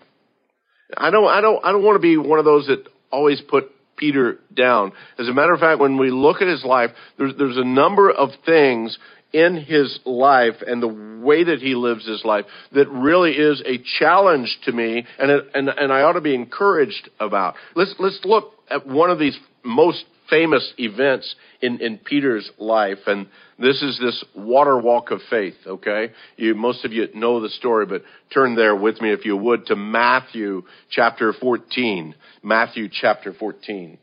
I 0.96 1.10
don't, 1.10 1.28
I 1.28 1.42
don't, 1.42 1.64
I 1.64 1.72
don't 1.72 1.84
want 1.84 1.96
to 1.96 2.02
be 2.02 2.18
one 2.18 2.40
of 2.40 2.46
those 2.46 2.68
that 2.68 2.88
always 3.12 3.42
put 3.42 3.72
Peter 3.98 4.40
down. 4.54 4.94
As 5.20 5.28
a 5.28 5.34
matter 5.34 5.54
of 5.54 5.60
fact, 5.60 5.80
when 5.80 5.98
we 5.98 6.12
look 6.12 6.42
at 6.42 6.48
his 6.48 6.64
life, 6.64 6.92
there's, 7.18 7.34
there's 7.38 7.58
a 7.58 7.64
number 7.64 8.10
of 8.10 8.30
things 8.46 8.98
in 9.34 9.56
his 9.56 10.00
life 10.06 10.56
and 10.66 10.82
the 10.82 10.88
way 11.24 11.44
that 11.44 11.60
he 11.60 11.76
lives 11.76 12.06
his 12.06 12.26
life 12.26 12.46
that 12.74 12.90
really 12.90 13.32
is 13.32 13.62
a 13.66 13.82
challenge 14.00 14.60
to 14.66 14.72
me 14.72 15.06
and, 15.20 15.32
and, 15.54 15.70
and 15.70 15.94
I 15.94 16.02
ought 16.02 16.14
to 16.14 16.22
be 16.22 16.36
encouraged 16.36 17.10
about. 17.20 17.56
Let's, 17.76 17.96
let's 18.00 18.20
look 18.26 18.52
at 18.70 18.86
one 18.86 19.10
of 19.10 19.20
these 19.20 19.38
most 19.64 20.04
famous 20.32 20.74
events 20.80 21.36
in, 21.62 21.80
in 21.80 22.00
Peter's 22.00 22.50
life, 22.58 22.98
and 23.06 23.28
this 23.60 23.84
is 23.84 24.00
this 24.00 24.24
water 24.36 24.80
walk 24.80 25.12
of 25.12 25.20
faith, 25.30 25.54
okay? 25.68 26.12
You, 26.38 26.56
most 26.56 26.84
of 26.86 26.92
you 26.92 27.08
know 27.14 27.40
the 27.42 27.50
story, 27.50 27.86
but 27.86 28.02
turn 28.34 28.56
there 28.56 28.76
with 28.76 29.00
me 29.02 29.12
if 29.12 29.26
you 29.26 29.38
would 29.38 29.68
to 29.68 29.76
Matthew 29.76 30.64
chapter 30.90 31.34
14. 31.34 32.16
Matthew 32.42 32.90
chapter 32.92 33.34
14. 33.34 34.00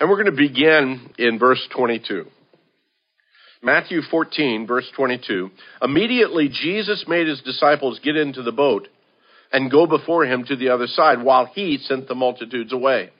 And 0.00 0.08
we're 0.08 0.22
going 0.22 0.34
to 0.34 0.48
begin 0.48 1.10
in 1.18 1.38
verse 1.38 1.64
22. 1.76 2.24
Matthew 3.62 4.00
14, 4.10 4.66
verse 4.66 4.90
22. 4.96 5.50
Immediately 5.82 6.48
Jesus 6.48 7.04
made 7.06 7.28
his 7.28 7.42
disciples 7.42 8.00
get 8.02 8.16
into 8.16 8.42
the 8.42 8.52
boat 8.52 8.88
and 9.52 9.70
go 9.70 9.86
before 9.86 10.24
him 10.24 10.44
to 10.44 10.56
the 10.56 10.70
other 10.70 10.86
side 10.86 11.22
while 11.22 11.46
he 11.54 11.76
sent 11.76 12.08
the 12.08 12.14
multitudes 12.14 12.72
away. 12.72 13.10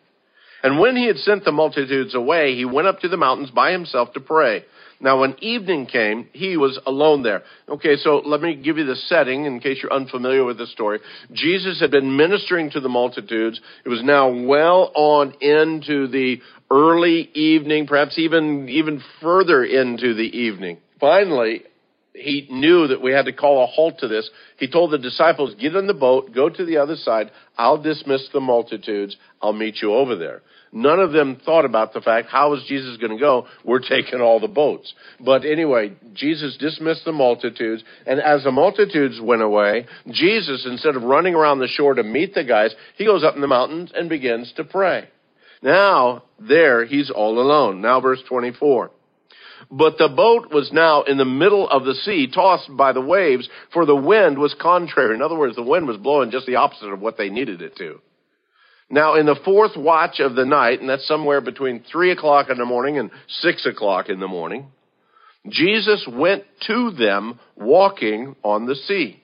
And 0.62 0.78
when 0.78 0.96
he 0.96 1.06
had 1.06 1.16
sent 1.16 1.44
the 1.44 1.52
multitudes 1.52 2.14
away, 2.14 2.54
he 2.54 2.64
went 2.64 2.88
up 2.88 3.00
to 3.00 3.08
the 3.08 3.16
mountains 3.16 3.50
by 3.50 3.72
himself 3.72 4.12
to 4.12 4.20
pray. 4.20 4.64
Now, 5.02 5.20
when 5.20 5.36
evening 5.42 5.86
came, 5.86 6.28
he 6.32 6.58
was 6.58 6.78
alone 6.86 7.22
there. 7.22 7.42
Okay, 7.66 7.96
so 7.96 8.20
let 8.24 8.42
me 8.42 8.54
give 8.54 8.76
you 8.76 8.84
the 8.84 8.96
setting 8.96 9.46
in 9.46 9.58
case 9.60 9.78
you're 9.82 9.92
unfamiliar 9.92 10.44
with 10.44 10.58
the 10.58 10.66
story. 10.66 11.00
Jesus 11.32 11.80
had 11.80 11.90
been 11.90 12.18
ministering 12.18 12.70
to 12.72 12.80
the 12.80 12.90
multitudes. 12.90 13.58
It 13.86 13.88
was 13.88 14.02
now 14.02 14.28
well 14.28 14.92
on 14.94 15.32
into 15.40 16.06
the 16.08 16.40
early 16.70 17.30
evening, 17.34 17.86
perhaps 17.86 18.18
even, 18.18 18.68
even 18.68 19.02
further 19.22 19.64
into 19.64 20.12
the 20.14 20.38
evening. 20.38 20.78
Finally, 21.00 21.62
he 22.14 22.46
knew 22.50 22.88
that 22.88 23.02
we 23.02 23.12
had 23.12 23.26
to 23.26 23.32
call 23.32 23.62
a 23.62 23.66
halt 23.66 23.98
to 24.00 24.08
this. 24.08 24.28
He 24.58 24.68
told 24.68 24.90
the 24.90 24.98
disciples, 24.98 25.54
get 25.54 25.76
in 25.76 25.86
the 25.86 25.94
boat, 25.94 26.34
go 26.34 26.48
to 26.48 26.64
the 26.64 26.78
other 26.78 26.96
side. 26.96 27.30
I'll 27.56 27.80
dismiss 27.80 28.28
the 28.32 28.40
multitudes. 28.40 29.16
I'll 29.40 29.52
meet 29.52 29.76
you 29.80 29.94
over 29.94 30.16
there. 30.16 30.42
None 30.72 31.00
of 31.00 31.12
them 31.12 31.40
thought 31.44 31.64
about 31.64 31.92
the 31.92 32.00
fact, 32.00 32.28
how 32.30 32.54
is 32.54 32.62
Jesus 32.68 32.96
going 32.96 33.12
to 33.12 33.18
go? 33.18 33.46
We're 33.64 33.80
taking 33.80 34.20
all 34.20 34.38
the 34.38 34.48
boats. 34.48 34.92
But 35.18 35.44
anyway, 35.44 35.96
Jesus 36.12 36.56
dismissed 36.58 37.04
the 37.04 37.12
multitudes, 37.12 37.82
and 38.06 38.20
as 38.20 38.44
the 38.44 38.52
multitudes 38.52 39.20
went 39.20 39.42
away, 39.42 39.86
Jesus, 40.08 40.66
instead 40.70 40.94
of 40.94 41.02
running 41.02 41.34
around 41.34 41.58
the 41.58 41.66
shore 41.66 41.94
to 41.94 42.04
meet 42.04 42.34
the 42.34 42.44
guys, 42.44 42.72
he 42.96 43.04
goes 43.04 43.24
up 43.24 43.34
in 43.34 43.40
the 43.40 43.48
mountains 43.48 43.90
and 43.94 44.08
begins 44.08 44.52
to 44.56 44.64
pray. 44.64 45.08
Now, 45.60 46.22
there, 46.38 46.84
he's 46.84 47.10
all 47.10 47.40
alone. 47.40 47.80
Now 47.80 48.00
verse 48.00 48.20
24. 48.28 48.92
But 49.70 49.98
the 49.98 50.08
boat 50.08 50.52
was 50.52 50.72
now 50.72 51.02
in 51.02 51.16
the 51.16 51.24
middle 51.24 51.68
of 51.68 51.84
the 51.84 51.94
sea, 51.94 52.26
tossed 52.26 52.76
by 52.76 52.92
the 52.92 53.00
waves, 53.00 53.48
for 53.72 53.86
the 53.86 53.94
wind 53.94 54.38
was 54.38 54.54
contrary. 54.60 55.14
In 55.14 55.22
other 55.22 55.38
words, 55.38 55.54
the 55.54 55.62
wind 55.62 55.86
was 55.86 55.96
blowing 55.96 56.32
just 56.32 56.46
the 56.46 56.56
opposite 56.56 56.92
of 56.92 57.00
what 57.00 57.16
they 57.16 57.28
needed 57.28 57.62
it 57.62 57.76
to. 57.76 58.00
Now, 58.90 59.14
in 59.14 59.26
the 59.26 59.38
fourth 59.44 59.76
watch 59.76 60.18
of 60.18 60.34
the 60.34 60.44
night, 60.44 60.80
and 60.80 60.88
that's 60.88 61.06
somewhere 61.06 61.40
between 61.40 61.84
three 61.90 62.10
o'clock 62.10 62.50
in 62.50 62.58
the 62.58 62.64
morning 62.64 62.98
and 62.98 63.12
six 63.28 63.64
o'clock 63.64 64.08
in 64.08 64.18
the 64.18 64.26
morning, 64.26 64.66
Jesus 65.48 66.04
went 66.10 66.42
to 66.66 66.90
them 66.90 67.38
walking 67.56 68.34
on 68.42 68.66
the 68.66 68.74
sea. 68.74 69.22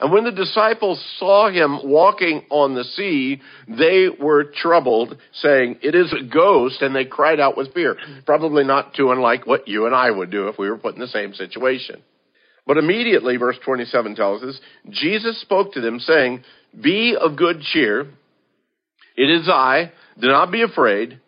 And 0.00 0.12
when 0.12 0.24
the 0.24 0.32
disciples 0.32 1.02
saw 1.18 1.50
him 1.50 1.78
walking 1.84 2.42
on 2.50 2.74
the 2.74 2.84
sea, 2.84 3.40
they 3.68 4.08
were 4.08 4.44
troubled, 4.44 5.16
saying, 5.34 5.78
It 5.82 5.94
is 5.94 6.12
a 6.12 6.24
ghost, 6.24 6.82
and 6.82 6.94
they 6.94 7.04
cried 7.04 7.38
out 7.38 7.56
with 7.56 7.72
fear. 7.74 7.96
Probably 8.26 8.64
not 8.64 8.94
too 8.94 9.12
unlike 9.12 9.46
what 9.46 9.68
you 9.68 9.86
and 9.86 9.94
I 9.94 10.10
would 10.10 10.30
do 10.30 10.48
if 10.48 10.58
we 10.58 10.68
were 10.68 10.78
put 10.78 10.94
in 10.94 11.00
the 11.00 11.06
same 11.06 11.32
situation. 11.32 12.02
But 12.66 12.78
immediately, 12.78 13.36
verse 13.36 13.56
27 13.64 14.16
tells 14.16 14.42
us, 14.42 14.58
Jesus 14.90 15.40
spoke 15.40 15.74
to 15.74 15.80
them, 15.80 16.00
saying, 16.00 16.42
Be 16.82 17.16
of 17.18 17.36
good 17.36 17.60
cheer. 17.60 18.08
It 19.16 19.30
is 19.30 19.48
I. 19.48 19.92
Do 20.20 20.26
not 20.26 20.50
be 20.50 20.62
afraid. 20.62 21.20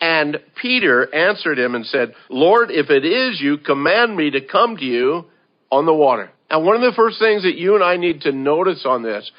And 0.00 0.38
Peter 0.60 1.12
answered 1.14 1.58
him 1.58 1.74
and 1.74 1.84
said, 1.86 2.14
Lord, 2.30 2.70
if 2.70 2.90
it 2.90 3.04
is 3.04 3.40
you, 3.40 3.58
command 3.58 4.16
me 4.16 4.30
to 4.30 4.40
come 4.40 4.76
to 4.76 4.84
you 4.84 5.26
on 5.70 5.86
the 5.86 5.94
water. 5.94 6.30
And 6.50 6.64
one 6.64 6.76
of 6.76 6.82
the 6.82 6.96
first 6.96 7.18
things 7.18 7.42
that 7.42 7.56
you 7.56 7.74
and 7.74 7.84
I 7.84 7.96
need 7.96 8.22
to 8.22 8.32
notice 8.32 8.84
on 8.86 9.02
this 9.02 9.30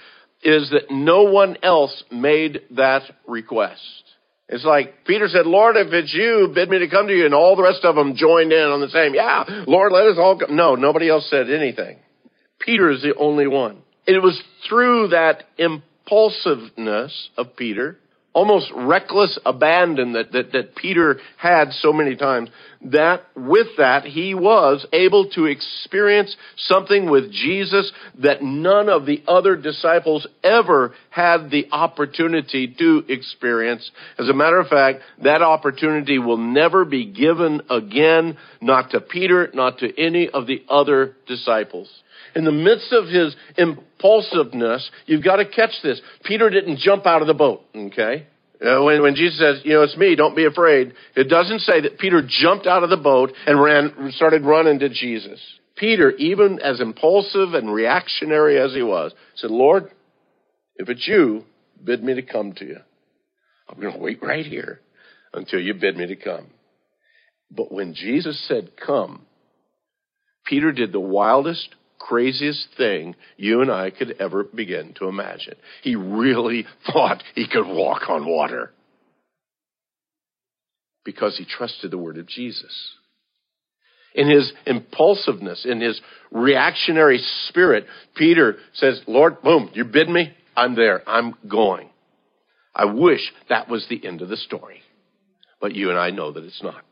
is 0.43 0.69
that 0.69 0.91
no 0.91 1.23
one 1.23 1.57
else 1.63 2.03
made 2.11 2.61
that 2.71 3.03
request. 3.27 3.81
It's 4.47 4.65
like 4.65 5.05
Peter 5.05 5.27
said, 5.27 5.45
Lord, 5.45 5.75
if 5.77 5.93
it's 5.93 6.13
you, 6.13 6.51
bid 6.53 6.69
me 6.69 6.79
to 6.79 6.89
come 6.89 7.07
to 7.07 7.13
you. 7.13 7.25
And 7.25 7.35
all 7.35 7.55
the 7.55 7.63
rest 7.63 7.83
of 7.83 7.95
them 7.95 8.15
joined 8.15 8.51
in 8.51 8.67
on 8.67 8.81
the 8.81 8.89
same, 8.89 9.13
yeah, 9.13 9.43
Lord, 9.67 9.91
let 9.91 10.07
us 10.07 10.17
all 10.17 10.37
go. 10.37 10.47
No, 10.49 10.75
nobody 10.75 11.09
else 11.09 11.29
said 11.29 11.49
anything. 11.51 11.97
Peter 12.59 12.89
is 12.89 13.01
the 13.01 13.15
only 13.15 13.47
one. 13.47 13.81
It 14.07 14.23
was 14.23 14.41
through 14.67 15.09
that 15.09 15.43
impulsiveness 15.57 17.29
of 17.37 17.55
Peter 17.55 17.97
almost 18.33 18.71
reckless 18.75 19.39
abandon 19.45 20.13
that, 20.13 20.31
that, 20.31 20.51
that 20.51 20.75
Peter 20.75 21.19
had 21.37 21.71
so 21.71 21.91
many 21.91 22.15
times, 22.15 22.49
that 22.81 23.23
with 23.35 23.67
that 23.77 24.03
he 24.05 24.33
was 24.33 24.85
able 24.93 25.29
to 25.31 25.45
experience 25.45 26.35
something 26.55 27.09
with 27.09 27.31
Jesus 27.31 27.91
that 28.19 28.41
none 28.43 28.87
of 28.87 29.05
the 29.05 29.23
other 29.27 29.55
disciples 29.55 30.27
ever 30.43 30.93
had 31.09 31.49
the 31.49 31.67
opportunity 31.71 32.73
to 32.77 33.03
experience. 33.09 33.89
As 34.17 34.29
a 34.29 34.33
matter 34.33 34.59
of 34.59 34.67
fact, 34.67 34.99
that 35.23 35.41
opportunity 35.41 36.19
will 36.19 36.37
never 36.37 36.85
be 36.85 37.11
given 37.11 37.61
again, 37.69 38.37
not 38.61 38.91
to 38.91 39.01
Peter, 39.01 39.49
not 39.53 39.79
to 39.79 40.01
any 40.01 40.29
of 40.29 40.45
the 40.45 40.63
other 40.69 41.15
disciples 41.27 41.89
in 42.35 42.45
the 42.45 42.51
midst 42.51 42.91
of 42.91 43.07
his 43.07 43.35
impulsiveness, 43.57 44.89
you've 45.05 45.23
got 45.23 45.37
to 45.37 45.45
catch 45.45 45.73
this. 45.83 46.01
Peter 46.23 46.49
didn't 46.49 46.79
jump 46.79 47.05
out 47.05 47.21
of 47.21 47.27
the 47.27 47.33
boat, 47.33 47.61
okay? 47.75 48.27
Uh, 48.61 48.83
when, 48.83 49.01
when 49.01 49.15
Jesus 49.15 49.39
says, 49.39 49.61
you 49.63 49.73
know, 49.73 49.83
it's 49.83 49.95
me, 49.95 50.15
don't 50.15 50.35
be 50.35 50.45
afraid, 50.45 50.93
it 51.15 51.29
doesn't 51.29 51.59
say 51.61 51.81
that 51.81 51.97
Peter 51.97 52.21
jumped 52.27 52.67
out 52.67 52.83
of 52.83 52.89
the 52.89 52.97
boat 52.97 53.31
and 53.47 53.61
ran, 53.61 54.11
started 54.15 54.43
running 54.43 54.79
to 54.79 54.89
Jesus. 54.89 55.39
Peter, 55.77 56.11
even 56.11 56.59
as 56.59 56.81
impulsive 56.81 57.53
and 57.53 57.73
reactionary 57.73 58.59
as 58.59 58.73
he 58.73 58.83
was, 58.83 59.13
said, 59.35 59.49
Lord, 59.49 59.89
if 60.75 60.89
it's 60.89 61.07
you, 61.07 61.45
bid 61.81 62.03
me 62.03 62.15
to 62.15 62.21
come 62.21 62.51
to 62.53 62.65
you. 62.65 62.77
I'm 63.69 63.79
going 63.79 63.93
to 63.93 63.99
wait 63.99 64.21
right 64.21 64.45
here 64.45 64.81
until 65.33 65.61
you 65.61 65.73
bid 65.73 65.95
me 65.95 66.07
to 66.07 66.15
come. 66.17 66.47
But 67.49 67.71
when 67.71 67.93
Jesus 67.93 68.45
said, 68.47 68.71
come, 68.85 69.25
Peter 70.45 70.71
did 70.71 70.91
the 70.91 70.99
wildest, 70.99 71.75
craziest 71.99 72.69
thing 72.77 73.15
you 73.37 73.61
and 73.61 73.71
I 73.71 73.91
could 73.91 74.15
ever 74.19 74.43
begin 74.43 74.93
to 74.95 75.07
imagine. 75.07 75.55
He 75.83 75.95
really 75.95 76.65
thought 76.91 77.23
he 77.35 77.47
could 77.47 77.67
walk 77.67 78.09
on 78.09 78.25
water 78.25 78.71
because 81.03 81.37
he 81.37 81.45
trusted 81.45 81.91
the 81.91 81.97
word 81.97 82.17
of 82.17 82.27
Jesus. 82.27 82.95
In 84.15 84.29
his 84.29 84.51
impulsiveness, 84.65 85.65
in 85.65 85.81
his 85.81 86.01
reactionary 86.31 87.19
spirit, 87.47 87.85
Peter 88.15 88.57
says, 88.73 89.01
Lord, 89.07 89.41
boom, 89.41 89.69
you 89.73 89.85
bid 89.85 90.09
me, 90.09 90.33
I'm 90.55 90.75
there, 90.75 91.07
I'm 91.07 91.35
going. 91.47 91.89
I 92.73 92.85
wish 92.85 93.21
that 93.49 93.69
was 93.69 93.85
the 93.89 94.05
end 94.05 94.21
of 94.21 94.29
the 94.29 94.37
story. 94.37 94.81
But 95.61 95.75
you 95.75 95.89
and 95.89 95.99
I 95.99 96.09
know 96.09 96.31
that 96.31 96.43
it's 96.43 96.63
not. 96.63 96.83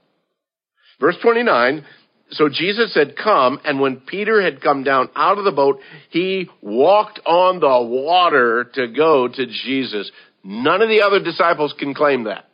Verse 1.00 1.16
29 1.22 1.86
so 2.32 2.50
Jesus 2.50 2.94
had 2.94 3.16
Come, 3.16 3.60
and 3.64 3.80
when 3.80 3.98
Peter 3.98 4.42
had 4.42 4.62
come 4.62 4.84
down 4.84 5.10
out 5.16 5.38
of 5.38 5.46
the 5.46 5.52
boat, 5.52 5.80
he 6.10 6.50
walked 6.62 7.20
on 7.26 7.60
the 7.60 7.88
water 7.88 8.70
to 8.74 8.88
go 8.88 9.28
to 9.28 9.46
Jesus. 9.46 10.12
None 10.44 10.82
of 10.82 10.90
the 10.90 11.02
other 11.02 11.24
disciples 11.24 11.74
can 11.78 11.94
claim 11.94 12.26
that. 12.26 12.46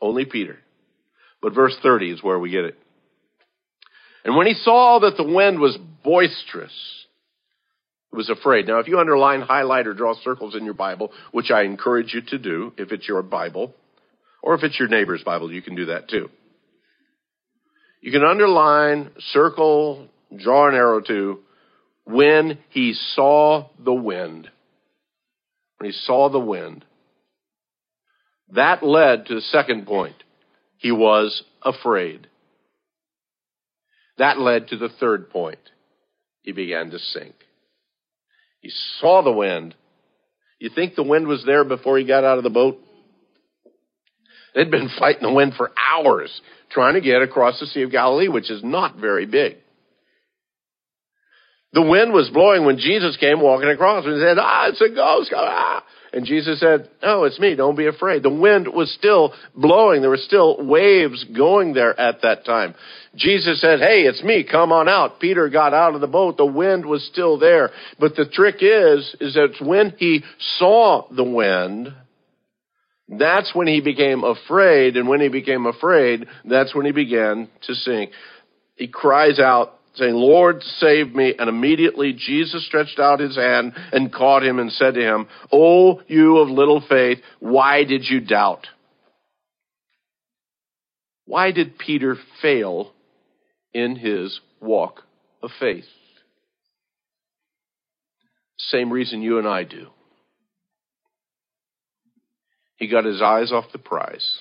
Only 0.00 0.24
Peter. 0.24 0.58
But 1.42 1.54
verse 1.54 1.76
30 1.82 2.12
is 2.12 2.22
where 2.22 2.38
we 2.38 2.50
get 2.50 2.64
it. 2.64 2.78
And 4.24 4.36
when 4.36 4.46
he 4.46 4.54
saw 4.54 5.00
that 5.00 5.18
the 5.18 5.30
wind 5.30 5.60
was 5.60 5.76
boisterous, 6.02 6.72
he 8.10 8.16
was 8.16 8.30
afraid. 8.30 8.66
Now, 8.66 8.78
if 8.78 8.88
you 8.88 8.98
underline, 8.98 9.42
highlight, 9.42 9.86
or 9.86 9.92
draw 9.92 10.14
circles 10.24 10.54
in 10.54 10.64
your 10.64 10.74
Bible, 10.74 11.12
which 11.32 11.50
I 11.50 11.64
encourage 11.64 12.14
you 12.14 12.22
to 12.28 12.38
do 12.38 12.72
if 12.78 12.90
it's 12.90 13.06
your 13.06 13.22
Bible, 13.22 13.74
or 14.42 14.54
if 14.54 14.62
it's 14.62 14.78
your 14.78 14.88
neighbor's 14.88 15.22
Bible, 15.22 15.52
you 15.52 15.60
can 15.60 15.74
do 15.74 15.86
that 15.86 16.08
too. 16.08 16.30
You 18.04 18.12
can 18.12 18.22
underline, 18.22 19.12
circle, 19.32 20.08
draw 20.36 20.68
an 20.68 20.74
arrow 20.74 21.00
to 21.00 21.38
when 22.04 22.58
he 22.68 22.92
saw 22.92 23.70
the 23.82 23.94
wind. 23.94 24.50
When 25.78 25.90
he 25.90 25.96
saw 26.04 26.28
the 26.28 26.38
wind. 26.38 26.84
That 28.50 28.82
led 28.82 29.24
to 29.24 29.34
the 29.36 29.40
second 29.40 29.86
point. 29.86 30.16
He 30.76 30.92
was 30.92 31.44
afraid. 31.62 32.26
That 34.18 34.38
led 34.38 34.68
to 34.68 34.76
the 34.76 34.90
third 35.00 35.30
point. 35.30 35.58
He 36.42 36.52
began 36.52 36.90
to 36.90 36.98
sink. 36.98 37.34
He 38.60 38.70
saw 39.00 39.22
the 39.22 39.32
wind. 39.32 39.74
You 40.58 40.68
think 40.68 40.94
the 40.94 41.02
wind 41.02 41.26
was 41.26 41.42
there 41.46 41.64
before 41.64 41.96
he 41.96 42.04
got 42.04 42.22
out 42.22 42.36
of 42.36 42.44
the 42.44 42.50
boat? 42.50 42.78
They'd 44.54 44.70
been 44.70 44.90
fighting 44.98 45.22
the 45.22 45.32
wind 45.32 45.54
for 45.56 45.72
hours 45.78 46.42
trying 46.74 46.94
to 46.94 47.00
get 47.00 47.22
across 47.22 47.58
the 47.60 47.66
Sea 47.66 47.82
of 47.82 47.92
Galilee, 47.92 48.28
which 48.28 48.50
is 48.50 48.62
not 48.62 48.96
very 48.96 49.24
big. 49.24 49.56
The 51.72 51.82
wind 51.82 52.12
was 52.12 52.30
blowing 52.30 52.64
when 52.64 52.78
Jesus 52.78 53.16
came 53.16 53.40
walking 53.40 53.68
across 53.68 54.04
and 54.04 54.20
said, 54.20 54.36
Ah, 54.38 54.68
it's 54.68 54.80
a 54.80 54.94
ghost. 54.94 55.32
Ah. 55.34 55.82
And 56.12 56.24
Jesus 56.24 56.60
said, 56.60 56.88
No, 57.02 57.24
it's 57.24 57.40
me. 57.40 57.56
Don't 57.56 57.76
be 57.76 57.88
afraid. 57.88 58.22
The 58.22 58.30
wind 58.30 58.68
was 58.68 58.92
still 58.96 59.32
blowing. 59.56 60.00
There 60.00 60.10
were 60.10 60.16
still 60.16 60.64
waves 60.64 61.24
going 61.36 61.74
there 61.74 61.98
at 61.98 62.22
that 62.22 62.44
time. 62.44 62.76
Jesus 63.16 63.60
said, 63.60 63.80
Hey, 63.80 64.02
it's 64.02 64.22
me. 64.22 64.46
Come 64.48 64.70
on 64.70 64.88
out. 64.88 65.18
Peter 65.18 65.48
got 65.48 65.74
out 65.74 65.96
of 65.96 66.00
the 66.00 66.06
boat. 66.06 66.36
The 66.36 66.46
wind 66.46 66.86
was 66.86 67.04
still 67.12 67.40
there. 67.40 67.70
But 67.98 68.14
the 68.14 68.26
trick 68.26 68.56
is, 68.60 69.16
is 69.20 69.34
that 69.34 69.56
when 69.60 69.94
he 69.98 70.22
saw 70.58 71.08
the 71.10 71.24
wind, 71.24 71.92
that's 73.08 73.54
when 73.54 73.66
he 73.66 73.80
became 73.80 74.24
afraid, 74.24 74.96
and 74.96 75.08
when 75.08 75.20
he 75.20 75.28
became 75.28 75.66
afraid, 75.66 76.26
that's 76.44 76.74
when 76.74 76.86
he 76.86 76.92
began 76.92 77.48
to 77.62 77.74
sink. 77.74 78.10
He 78.76 78.88
cries 78.88 79.38
out, 79.38 79.78
saying, 79.94 80.14
Lord, 80.14 80.62
save 80.78 81.14
me. 81.14 81.34
And 81.38 81.48
immediately 81.48 82.12
Jesus 82.12 82.66
stretched 82.66 82.98
out 82.98 83.20
his 83.20 83.36
hand 83.36 83.74
and 83.92 84.12
caught 84.12 84.44
him 84.44 84.58
and 84.58 84.72
said 84.72 84.94
to 84.94 85.00
him, 85.00 85.28
O 85.52 86.00
you 86.08 86.38
of 86.38 86.48
little 86.48 86.82
faith, 86.88 87.18
why 87.40 87.84
did 87.84 88.04
you 88.08 88.20
doubt? 88.20 88.66
Why 91.26 91.52
did 91.52 91.78
Peter 91.78 92.16
fail 92.42 92.92
in 93.72 93.96
his 93.96 94.40
walk 94.60 95.02
of 95.42 95.50
faith? 95.58 95.86
Same 98.58 98.92
reason 98.92 99.22
you 99.22 99.38
and 99.38 99.48
I 99.48 99.64
do. 99.64 99.88
He 102.76 102.88
got 102.88 103.04
his 103.04 103.22
eyes 103.22 103.52
off 103.52 103.66
the 103.72 103.78
prize. 103.78 104.40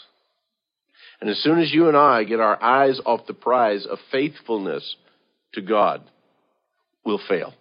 And 1.21 1.29
as 1.29 1.41
soon 1.41 1.59
as 1.59 1.73
you 1.73 1.87
and 1.87 1.95
I 1.95 2.23
get 2.23 2.39
our 2.39 2.61
eyes 2.61 2.99
off 3.05 3.27
the 3.27 3.33
prize 3.33 3.85
of 3.85 3.99
faithfulness 4.11 4.95
to 5.53 5.61
God, 5.61 6.01
we'll 7.05 7.21
fail. 7.29 7.53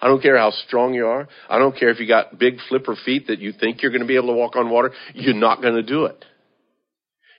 I 0.00 0.08
don't 0.08 0.20
care 0.20 0.36
how 0.36 0.50
strong 0.50 0.92
you 0.92 1.06
are. 1.06 1.28
I 1.48 1.58
don't 1.58 1.76
care 1.76 1.88
if 1.88 2.00
you 2.00 2.06
got 2.06 2.38
big 2.38 2.58
flipper 2.68 2.96
feet 3.04 3.28
that 3.28 3.38
you 3.38 3.52
think 3.52 3.80
you're 3.80 3.92
going 3.92 4.02
to 4.02 4.06
be 4.06 4.16
able 4.16 4.28
to 4.28 4.34
walk 4.34 4.56
on 4.56 4.68
water. 4.68 4.92
You're 5.14 5.34
not 5.34 5.62
going 5.62 5.74
to 5.74 5.82
do 5.82 6.04
it. 6.04 6.22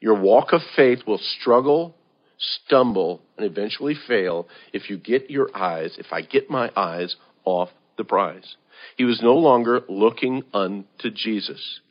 Your 0.01 0.19
walk 0.19 0.53
of 0.53 0.61
faith 0.75 0.99
will 1.05 1.19
struggle, 1.39 1.95
stumble, 2.37 3.21
and 3.37 3.45
eventually 3.45 3.95
fail 4.07 4.47
if 4.73 4.89
you 4.89 4.97
get 4.97 5.29
your 5.29 5.55
eyes, 5.55 5.95
if 5.99 6.07
I 6.11 6.21
get 6.21 6.49
my 6.49 6.71
eyes 6.75 7.15
off 7.43 7.69
the 7.97 8.03
prize. 8.03 8.55
He 8.97 9.03
was 9.03 9.21
no 9.21 9.35
longer 9.35 9.81
looking 9.87 10.43
unto 10.53 11.11
Jesus 11.13 11.81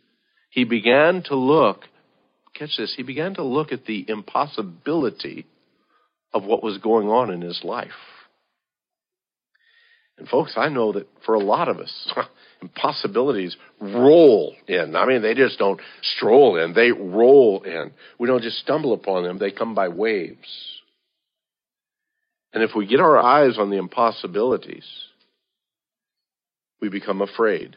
he 0.54 0.62
began 0.62 1.24
to 1.24 1.34
look, 1.34 1.80
catch 2.56 2.76
this, 2.78 2.94
he 2.96 3.02
began 3.02 3.34
to 3.34 3.42
look 3.42 3.72
at 3.72 3.86
the 3.86 4.04
impossibility 4.08 5.46
of 6.32 6.44
what 6.44 6.62
was 6.62 6.78
going 6.78 7.08
on 7.08 7.32
in 7.32 7.40
his 7.40 7.60
life. 7.64 7.90
And 10.16 10.28
folks, 10.28 10.52
I 10.56 10.68
know 10.68 10.92
that 10.92 11.08
for 11.26 11.34
a 11.34 11.40
lot 11.40 11.68
of 11.68 11.78
us, 11.78 12.12
impossibilities 12.62 13.56
roll 13.80 14.54
in. 14.68 14.94
I 14.94 15.06
mean, 15.06 15.22
they 15.22 15.34
just 15.34 15.58
don't 15.58 15.80
stroll 16.02 16.56
in, 16.62 16.72
they 16.72 16.92
roll 16.92 17.64
in. 17.64 17.90
We 18.20 18.28
don't 18.28 18.42
just 18.42 18.58
stumble 18.58 18.92
upon 18.92 19.24
them, 19.24 19.38
they 19.38 19.50
come 19.50 19.74
by 19.74 19.88
waves. 19.88 20.78
And 22.52 22.62
if 22.62 22.70
we 22.76 22.86
get 22.86 23.00
our 23.00 23.18
eyes 23.18 23.58
on 23.58 23.70
the 23.70 23.78
impossibilities, 23.78 24.86
we 26.80 26.90
become 26.90 27.22
afraid. 27.22 27.74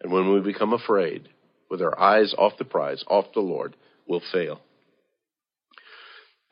And 0.00 0.10
when 0.10 0.32
we 0.32 0.40
become 0.40 0.72
afraid, 0.72 1.28
with 1.72 1.80
our 1.80 1.98
eyes 1.98 2.34
off 2.36 2.52
the 2.58 2.66
prize, 2.66 3.02
off 3.08 3.24
the 3.32 3.40
Lord, 3.40 3.74
we'll 4.06 4.20
fail. 4.30 4.60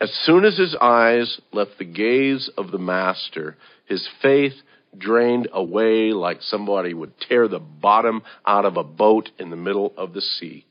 As 0.00 0.10
soon 0.24 0.46
as 0.46 0.56
his 0.56 0.74
eyes 0.80 1.42
left 1.52 1.72
the 1.78 1.84
gaze 1.84 2.48
of 2.56 2.70
the 2.70 2.78
master, 2.78 3.58
his 3.86 4.08
faith 4.22 4.54
drained 4.96 5.46
away 5.52 6.12
like 6.12 6.38
somebody 6.40 6.94
would 6.94 7.12
tear 7.20 7.48
the 7.48 7.58
bottom 7.58 8.22
out 8.46 8.64
of 8.64 8.78
a 8.78 8.82
boat 8.82 9.28
in 9.38 9.50
the 9.50 9.56
middle 9.56 9.92
of 9.98 10.14
the 10.14 10.22
sea. 10.22 10.64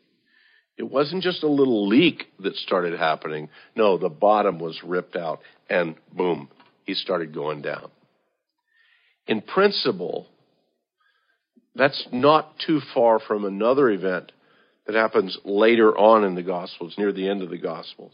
It 0.80 0.90
wasn't 0.90 1.22
just 1.22 1.44
a 1.44 1.48
little 1.48 1.88
leak 1.88 2.24
that 2.40 2.56
started 2.56 2.98
happening. 2.98 3.50
No, 3.76 4.00
the 4.00 4.10
bottom 4.10 4.58
was 4.58 4.82
ripped 4.84 5.16
out 5.16 5.42
and 5.70 5.94
boom, 6.12 6.50
he 6.86 6.96
started 6.96 7.36
going 7.36 7.62
down. 7.62 7.92
In 9.28 9.42
principle, 9.42 10.26
that's 11.76 12.08
not 12.12 12.56
too 12.66 12.82
far 12.96 13.20
from 13.20 13.46
another 13.46 13.92
event 13.92 14.32
that 14.89 14.97
happens 14.97 15.38
later 15.45 15.95
on 15.95 16.23
in 16.23 16.34
the 16.34 16.41
Gospels, 16.41 16.95
near 16.97 17.12
the 17.12 17.30
end 17.30 17.43
of 17.43 17.52
the 17.52 17.60
Gospels. 17.60 18.13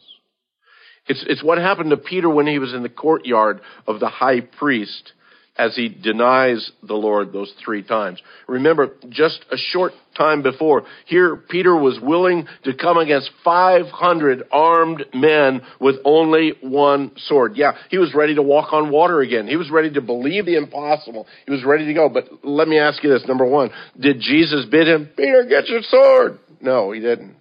It's, 1.07 1.23
it's 1.25 1.43
what 1.43 1.57
happened 1.57 1.91
to 1.91 1.97
Peter 1.97 2.29
when 2.29 2.47
he 2.47 2.59
was 2.59 2.73
in 2.73 2.83
the 2.83 2.89
courtyard 2.89 3.61
of 3.87 4.01
the 4.01 4.09
high 4.09 4.41
priest 4.41 5.13
as 5.57 5.75
he 5.75 5.89
denies 5.89 6.71
the 6.83 6.93
Lord 6.93 7.31
those 7.31 7.53
three 7.63 7.83
times. 7.83 8.21
Remember, 8.47 8.91
just 9.09 9.45
a 9.51 9.57
short 9.57 9.93
time 10.17 10.41
before, 10.41 10.83
here 11.05 11.35
Peter 11.35 11.75
was 11.75 11.99
willing 12.01 12.47
to 12.63 12.73
come 12.73 12.97
against 12.97 13.29
500 13.43 14.43
armed 14.51 15.05
men 15.13 15.61
with 15.79 15.95
only 16.03 16.53
one 16.61 17.11
sword. 17.27 17.53
Yeah, 17.55 17.73
he 17.89 17.97
was 17.97 18.13
ready 18.13 18.35
to 18.35 18.41
walk 18.41 18.73
on 18.73 18.91
water 18.91 19.21
again. 19.21 19.47
He 19.47 19.55
was 19.55 19.69
ready 19.69 19.91
to 19.93 20.01
believe 20.01 20.45
the 20.45 20.57
impossible. 20.57 21.27
He 21.45 21.51
was 21.51 21.63
ready 21.63 21.85
to 21.85 21.93
go. 21.93 22.09
But 22.09 22.25
let 22.43 22.67
me 22.67 22.77
ask 22.77 23.03
you 23.03 23.09
this. 23.09 23.25
Number 23.27 23.45
one, 23.45 23.71
did 23.99 24.19
Jesus 24.19 24.65
bid 24.69 24.87
him, 24.87 25.09
Peter, 25.15 25.45
get 25.47 25.67
your 25.67 25.81
sword? 25.81 26.39
No, 26.61 26.91
he 26.91 26.99
didn't. 26.99 27.35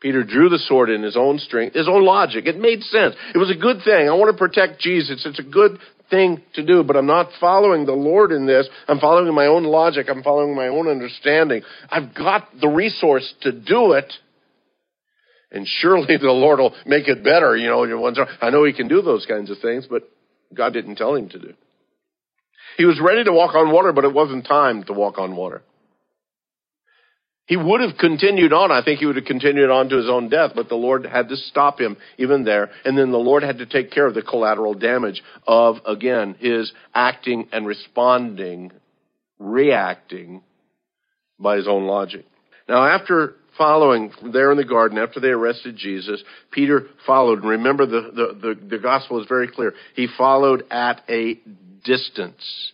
Peter 0.00 0.22
drew 0.22 0.48
the 0.48 0.58
sword 0.58 0.90
in 0.90 1.02
his 1.02 1.16
own 1.16 1.38
strength, 1.38 1.74
his 1.74 1.88
own 1.88 2.04
logic. 2.04 2.46
It 2.46 2.58
made 2.58 2.82
sense. 2.82 3.14
It 3.34 3.38
was 3.38 3.50
a 3.50 3.60
good 3.60 3.78
thing. 3.84 4.08
I 4.08 4.12
want 4.12 4.30
to 4.30 4.38
protect 4.38 4.80
Jesus. 4.80 5.24
It's 5.26 5.40
a 5.40 5.42
good 5.42 5.78
thing 6.08 6.40
to 6.54 6.64
do, 6.64 6.84
but 6.84 6.96
I'm 6.96 7.06
not 7.06 7.30
following 7.40 7.84
the 7.84 7.92
Lord 7.92 8.30
in 8.30 8.46
this. 8.46 8.68
I'm 8.86 9.00
following 9.00 9.34
my 9.34 9.46
own 9.46 9.64
logic. 9.64 10.06
I'm 10.08 10.22
following 10.22 10.54
my 10.54 10.68
own 10.68 10.88
understanding. 10.88 11.62
I've 11.90 12.14
got 12.14 12.48
the 12.60 12.68
resource 12.68 13.34
to 13.42 13.52
do 13.52 13.92
it. 13.92 14.12
And 15.50 15.66
surely 15.66 16.16
the 16.16 16.30
Lord 16.30 16.60
will 16.60 16.74
make 16.86 17.08
it 17.08 17.24
better. 17.24 17.56
You 17.56 17.68
know, 17.68 18.14
I 18.40 18.50
know 18.50 18.64
He 18.64 18.72
can 18.72 18.86
do 18.86 19.02
those 19.02 19.26
kinds 19.26 19.50
of 19.50 19.58
things, 19.58 19.86
but 19.88 20.08
God 20.54 20.72
didn't 20.74 20.96
tell 20.96 21.14
Him 21.14 21.28
to 21.30 21.38
do. 21.38 21.54
He 22.76 22.84
was 22.84 23.00
ready 23.02 23.24
to 23.24 23.32
walk 23.32 23.54
on 23.54 23.72
water, 23.72 23.92
but 23.92 24.04
it 24.04 24.14
wasn't 24.14 24.46
time 24.46 24.84
to 24.84 24.92
walk 24.92 25.18
on 25.18 25.34
water. 25.34 25.62
He 27.48 27.56
would 27.56 27.80
have 27.80 27.96
continued 27.98 28.52
on. 28.52 28.70
I 28.70 28.84
think 28.84 29.00
he 29.00 29.06
would 29.06 29.16
have 29.16 29.24
continued 29.24 29.70
on 29.70 29.88
to 29.88 29.96
his 29.96 30.08
own 30.08 30.28
death, 30.28 30.52
but 30.54 30.68
the 30.68 30.74
Lord 30.74 31.06
had 31.06 31.30
to 31.30 31.36
stop 31.36 31.80
him 31.80 31.96
even 32.18 32.44
there. 32.44 32.70
And 32.84 32.96
then 32.96 33.10
the 33.10 33.16
Lord 33.16 33.42
had 33.42 33.58
to 33.58 33.66
take 33.66 33.90
care 33.90 34.06
of 34.06 34.12
the 34.12 34.20
collateral 34.20 34.74
damage 34.74 35.22
of, 35.46 35.76
again, 35.86 36.36
his 36.38 36.70
acting 36.94 37.48
and 37.50 37.66
responding, 37.66 38.70
reacting 39.38 40.42
by 41.40 41.56
his 41.56 41.66
own 41.66 41.86
logic. 41.86 42.26
Now, 42.68 42.86
after 42.86 43.36
following 43.56 44.12
there 44.30 44.50
in 44.50 44.58
the 44.58 44.64
garden, 44.64 44.98
after 44.98 45.18
they 45.18 45.28
arrested 45.28 45.74
Jesus, 45.74 46.22
Peter 46.50 46.88
followed. 47.06 47.38
And 47.40 47.48
remember, 47.48 47.86
the, 47.86 48.10
the, 48.14 48.38
the, 48.40 48.66
the 48.76 48.78
gospel 48.78 49.22
is 49.22 49.26
very 49.26 49.48
clear. 49.48 49.72
He 49.94 50.06
followed 50.18 50.64
at 50.70 51.00
a 51.08 51.40
distance. 51.82 52.72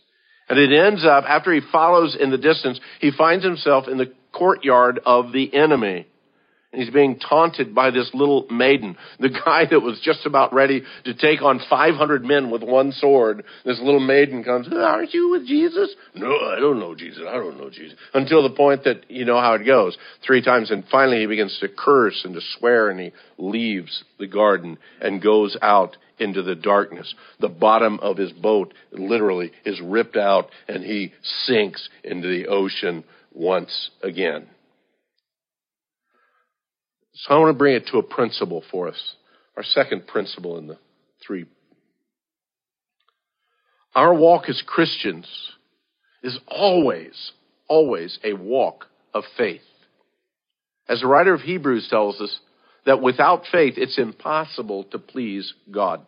And 0.48 0.58
it 0.58 0.72
ends 0.72 1.06
up, 1.06 1.24
after 1.28 1.52
he 1.52 1.60
follows 1.70 2.16
in 2.20 2.32
the 2.32 2.38
distance, 2.38 2.80
he 3.00 3.12
finds 3.16 3.44
himself 3.44 3.86
in 3.86 3.98
the 3.98 4.12
courtyard 4.36 5.00
of 5.04 5.32
the 5.32 5.54
enemy. 5.54 6.06
And 6.74 6.82
he's 6.82 6.92
being 6.92 7.20
taunted 7.20 7.72
by 7.72 7.92
this 7.92 8.10
little 8.14 8.46
maiden. 8.50 8.96
The 9.20 9.28
guy 9.28 9.64
that 9.70 9.78
was 9.78 10.00
just 10.02 10.26
about 10.26 10.52
ready 10.52 10.82
to 11.04 11.14
take 11.14 11.40
on 11.40 11.60
500 11.70 12.24
men 12.24 12.50
with 12.50 12.64
one 12.64 12.90
sword. 12.90 13.44
This 13.64 13.78
little 13.80 14.00
maiden 14.00 14.42
comes, 14.42 14.66
aren't 14.72 15.14
you 15.14 15.30
with 15.30 15.46
Jesus? 15.46 15.94
No, 16.16 16.36
I 16.36 16.58
don't 16.58 16.80
know 16.80 16.96
Jesus. 16.96 17.22
I 17.28 17.34
don't 17.34 17.58
know 17.58 17.70
Jesus. 17.70 17.96
Until 18.12 18.42
the 18.42 18.56
point 18.56 18.82
that 18.84 19.08
you 19.08 19.24
know 19.24 19.40
how 19.40 19.54
it 19.54 19.64
goes. 19.64 19.96
Three 20.26 20.42
times. 20.42 20.72
And 20.72 20.82
finally 20.90 21.20
he 21.20 21.26
begins 21.26 21.56
to 21.60 21.68
curse 21.68 22.22
and 22.24 22.34
to 22.34 22.40
swear 22.58 22.90
and 22.90 22.98
he 22.98 23.12
leaves 23.38 24.02
the 24.18 24.26
garden 24.26 24.76
and 25.00 25.22
goes 25.22 25.56
out 25.62 25.96
into 26.18 26.42
the 26.42 26.56
darkness. 26.56 27.14
The 27.38 27.48
bottom 27.48 28.00
of 28.00 28.16
his 28.16 28.32
boat 28.32 28.74
literally 28.90 29.52
is 29.64 29.80
ripped 29.80 30.16
out 30.16 30.48
and 30.66 30.82
he 30.82 31.12
sinks 31.46 31.88
into 32.02 32.26
the 32.26 32.48
ocean 32.48 33.04
once 33.34 33.90
again. 34.02 34.46
So 37.14 37.34
I 37.34 37.38
want 37.38 37.54
to 37.54 37.58
bring 37.58 37.74
it 37.74 37.88
to 37.92 37.98
a 37.98 38.02
principle 38.02 38.62
for 38.70 38.88
us. 38.88 39.14
Our 39.56 39.62
second 39.62 40.06
principle 40.06 40.58
in 40.58 40.66
the 40.66 40.78
three. 41.24 41.46
Our 43.94 44.14
walk 44.14 44.48
as 44.48 44.62
Christians 44.66 45.28
is 46.22 46.38
always, 46.48 47.32
always 47.68 48.18
a 48.24 48.32
walk 48.32 48.86
of 49.12 49.24
faith. 49.36 49.60
As 50.88 51.00
the 51.00 51.06
writer 51.06 51.34
of 51.34 51.42
Hebrews 51.42 51.88
tells 51.88 52.20
us, 52.20 52.40
that 52.86 53.00
without 53.00 53.44
faith 53.50 53.74
it's 53.76 53.98
impossible 53.98 54.84
to 54.84 54.98
please 54.98 55.52
God. 55.70 56.04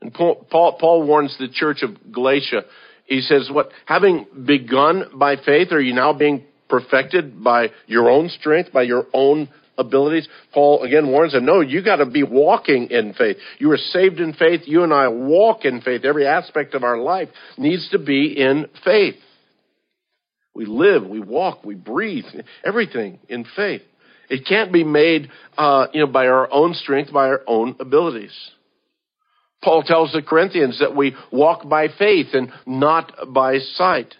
And 0.00 0.12
Paul, 0.12 0.46
Paul, 0.50 1.06
warns 1.06 1.36
the 1.38 1.48
church 1.48 1.82
of 1.82 2.12
Galatia 2.12 2.62
he 3.04 3.20
says, 3.20 3.50
what, 3.52 3.70
having 3.86 4.26
begun 4.46 5.04
by 5.14 5.36
faith, 5.36 5.72
are 5.72 5.80
you 5.80 5.94
now 5.94 6.12
being 6.12 6.44
perfected 6.68 7.42
by 7.42 7.68
your 7.86 8.10
own 8.10 8.28
strength, 8.28 8.72
by 8.72 8.82
your 8.82 9.06
own 9.12 9.48
abilities? 9.76 10.26
Paul 10.52 10.82
again 10.82 11.08
warns 11.08 11.32
them, 11.32 11.44
no, 11.44 11.60
you 11.60 11.84
gotta 11.84 12.06
be 12.06 12.22
walking 12.22 12.88
in 12.90 13.12
faith. 13.12 13.36
You 13.58 13.70
are 13.72 13.76
saved 13.76 14.20
in 14.20 14.32
faith. 14.32 14.62
You 14.64 14.84
and 14.84 14.92
I 14.92 15.08
walk 15.08 15.64
in 15.64 15.82
faith. 15.82 16.04
Every 16.04 16.26
aspect 16.26 16.74
of 16.74 16.82
our 16.82 16.98
life 16.98 17.28
needs 17.58 17.88
to 17.90 17.98
be 17.98 18.34
in 18.38 18.66
faith. 18.84 19.16
We 20.54 20.66
live, 20.66 21.06
we 21.06 21.20
walk, 21.20 21.64
we 21.64 21.74
breathe, 21.74 22.24
everything 22.64 23.18
in 23.28 23.44
faith. 23.56 23.82
It 24.30 24.46
can't 24.46 24.72
be 24.72 24.84
made, 24.84 25.28
uh, 25.58 25.88
you 25.92 26.00
know, 26.00 26.06
by 26.06 26.28
our 26.28 26.50
own 26.50 26.74
strength, 26.74 27.12
by 27.12 27.26
our 27.26 27.42
own 27.46 27.76
abilities. 27.80 28.32
Paul 29.64 29.82
tells 29.82 30.12
the 30.12 30.22
Corinthians 30.22 30.78
that 30.80 30.94
we 30.94 31.16
walk 31.32 31.66
by 31.66 31.88
faith 31.88 32.34
and 32.34 32.52
not 32.66 33.32
by 33.32 33.58
sight. 33.58 34.14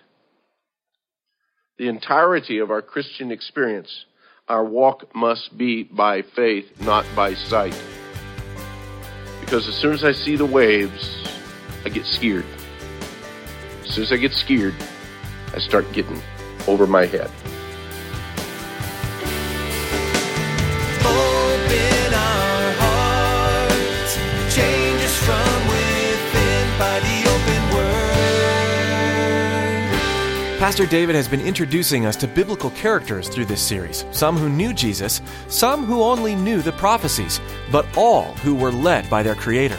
The 1.76 1.88
entirety 1.88 2.58
of 2.58 2.70
our 2.70 2.80
Christian 2.80 3.30
experience, 3.30 4.06
our 4.48 4.64
walk 4.64 5.14
must 5.14 5.56
be 5.56 5.82
by 5.82 6.22
faith, 6.22 6.64
not 6.80 7.04
by 7.14 7.34
sight. 7.34 7.78
Because 9.40 9.68
as 9.68 9.74
soon 9.74 9.92
as 9.92 10.02
I 10.02 10.12
see 10.12 10.36
the 10.36 10.46
waves, 10.46 11.28
I 11.84 11.90
get 11.90 12.06
scared. 12.06 12.46
As 13.82 13.94
soon 13.94 14.04
as 14.04 14.12
I 14.12 14.16
get 14.16 14.32
scared, 14.32 14.74
I 15.54 15.58
start 15.58 15.84
getting 15.92 16.22
over 16.66 16.86
my 16.86 17.04
head. 17.04 17.30
Pastor 30.64 30.86
David 30.86 31.14
has 31.14 31.28
been 31.28 31.42
introducing 31.42 32.06
us 32.06 32.16
to 32.16 32.26
biblical 32.26 32.70
characters 32.70 33.28
through 33.28 33.44
this 33.44 33.60
series, 33.60 34.06
some 34.12 34.34
who 34.34 34.48
knew 34.48 34.72
Jesus, 34.72 35.20
some 35.46 35.84
who 35.84 36.02
only 36.02 36.34
knew 36.34 36.62
the 36.62 36.72
prophecies, 36.72 37.38
but 37.70 37.84
all 37.98 38.32
who 38.36 38.54
were 38.54 38.72
led 38.72 39.10
by 39.10 39.22
their 39.22 39.34
Creator. 39.34 39.78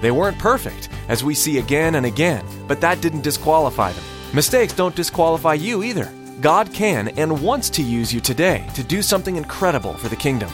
They 0.00 0.12
weren't 0.12 0.38
perfect, 0.38 0.88
as 1.08 1.24
we 1.24 1.34
see 1.34 1.58
again 1.58 1.96
and 1.96 2.06
again, 2.06 2.46
but 2.68 2.80
that 2.80 3.00
didn't 3.00 3.24
disqualify 3.24 3.90
them. 3.90 4.04
Mistakes 4.32 4.72
don't 4.72 4.94
disqualify 4.94 5.54
you 5.54 5.82
either. 5.82 6.08
God 6.40 6.72
can 6.72 7.08
and 7.18 7.42
wants 7.42 7.68
to 7.70 7.82
use 7.82 8.14
you 8.14 8.20
today 8.20 8.64
to 8.74 8.84
do 8.84 9.02
something 9.02 9.34
incredible 9.34 9.94
for 9.94 10.08
the 10.08 10.14
kingdom. 10.14 10.52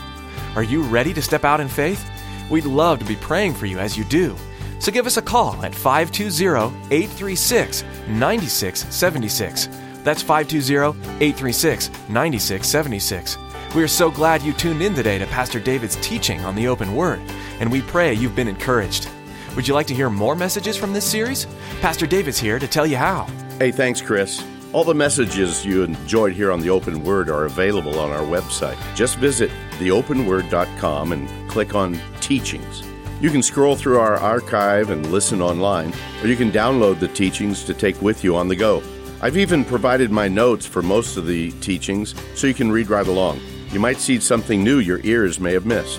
Are 0.54 0.62
you 0.62 0.84
ready 0.84 1.12
to 1.12 1.20
step 1.20 1.44
out 1.44 1.60
in 1.60 1.68
faith? 1.68 2.02
We'd 2.48 2.64
love 2.64 2.98
to 3.00 3.04
be 3.04 3.16
praying 3.16 3.52
for 3.52 3.66
you 3.66 3.78
as 3.78 3.94
you 3.94 4.04
do. 4.04 4.36
So 4.78 4.92
give 4.92 5.06
us 5.06 5.16
a 5.16 5.22
call 5.22 5.64
at 5.64 5.74
520 5.74 6.76
836 6.94 7.82
9676. 8.08 9.68
That's 10.04 10.22
520 10.22 10.98
836 11.24 11.90
9676. 12.08 13.38
We 13.74 13.82
are 13.82 13.88
so 13.88 14.10
glad 14.10 14.42
you 14.42 14.52
tuned 14.52 14.80
in 14.80 14.94
today 14.94 15.18
to 15.18 15.26
Pastor 15.26 15.60
David's 15.60 15.96
teaching 15.96 16.40
on 16.44 16.54
the 16.54 16.68
open 16.68 16.94
word, 16.94 17.20
and 17.60 17.70
we 17.70 17.82
pray 17.82 18.14
you've 18.14 18.36
been 18.36 18.48
encouraged. 18.48 19.08
Would 19.56 19.66
you 19.66 19.74
like 19.74 19.86
to 19.88 19.94
hear 19.94 20.08
more 20.08 20.36
messages 20.36 20.76
from 20.76 20.92
this 20.92 21.04
series? 21.04 21.46
Pastor 21.80 22.06
David's 22.06 22.38
here 22.38 22.58
to 22.58 22.68
tell 22.68 22.86
you 22.86 22.96
how. 22.96 23.26
Hey, 23.58 23.72
thanks, 23.72 24.00
Chris. 24.00 24.44
All 24.72 24.84
the 24.84 24.94
messages 24.94 25.64
you 25.64 25.82
enjoyed 25.82 26.32
here 26.34 26.52
on 26.52 26.60
the 26.60 26.70
Open 26.70 27.02
Word 27.02 27.30
are 27.30 27.46
available 27.46 27.98
on 27.98 28.10
our 28.10 28.20
website. 28.20 28.76
Just 28.94 29.16
visit 29.16 29.50
theopenword.com 29.78 31.12
and 31.12 31.50
click 31.50 31.74
on 31.74 31.98
Teachings. 32.20 32.82
You 33.20 33.30
can 33.30 33.42
scroll 33.42 33.76
through 33.76 33.98
our 33.98 34.16
archive 34.16 34.90
and 34.90 35.10
listen 35.10 35.40
online, 35.40 35.94
or 36.22 36.28
you 36.28 36.36
can 36.36 36.52
download 36.52 37.00
the 37.00 37.08
teachings 37.08 37.64
to 37.64 37.72
take 37.72 38.02
with 38.02 38.22
you 38.22 38.36
on 38.36 38.48
the 38.48 38.56
go. 38.56 38.82
I've 39.22 39.38
even 39.38 39.64
provided 39.64 40.10
my 40.10 40.28
notes 40.28 40.66
for 40.66 40.82
most 40.82 41.16
of 41.16 41.26
the 41.26 41.50
teachings 41.52 42.14
so 42.34 42.46
you 42.46 42.52
can 42.52 42.70
read 42.70 42.90
right 42.90 43.06
along. 43.06 43.40
You 43.72 43.80
might 43.80 43.96
see 43.96 44.20
something 44.20 44.62
new 44.62 44.80
your 44.80 45.00
ears 45.02 45.40
may 45.40 45.54
have 45.54 45.64
missed. 45.64 45.98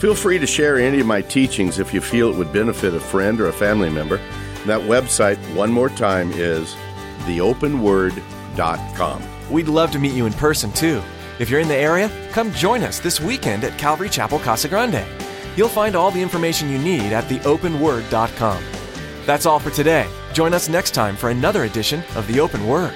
Feel 0.00 0.16
free 0.16 0.40
to 0.40 0.46
share 0.46 0.76
any 0.76 0.98
of 0.98 1.06
my 1.06 1.22
teachings 1.22 1.78
if 1.78 1.94
you 1.94 2.00
feel 2.00 2.32
it 2.32 2.36
would 2.36 2.52
benefit 2.52 2.94
a 2.94 3.00
friend 3.00 3.40
or 3.40 3.46
a 3.46 3.52
family 3.52 3.88
member. 3.88 4.16
That 4.66 4.80
website, 4.80 5.38
one 5.54 5.70
more 5.70 5.90
time, 5.90 6.32
is 6.32 6.74
theopenword.com. 7.20 9.22
We'd 9.52 9.68
love 9.68 9.92
to 9.92 10.00
meet 10.00 10.14
you 10.14 10.26
in 10.26 10.32
person 10.32 10.72
too. 10.72 11.00
If 11.38 11.48
you're 11.48 11.60
in 11.60 11.68
the 11.68 11.76
area, 11.76 12.10
come 12.32 12.50
join 12.52 12.82
us 12.82 12.98
this 12.98 13.20
weekend 13.20 13.62
at 13.62 13.78
Calvary 13.78 14.08
Chapel 14.08 14.40
Casa 14.40 14.66
Grande. 14.68 15.04
You'll 15.56 15.68
find 15.68 15.96
all 15.96 16.10
the 16.10 16.22
information 16.22 16.70
you 16.70 16.78
need 16.78 17.12
at 17.12 17.24
theopenword.com. 17.24 18.64
That's 19.24 19.46
all 19.46 19.58
for 19.58 19.70
today. 19.70 20.08
Join 20.32 20.54
us 20.54 20.68
next 20.68 20.92
time 20.92 21.16
for 21.16 21.30
another 21.30 21.64
edition 21.64 22.02
of 22.14 22.26
The 22.26 22.40
Open 22.40 22.66
Word. 22.66 22.94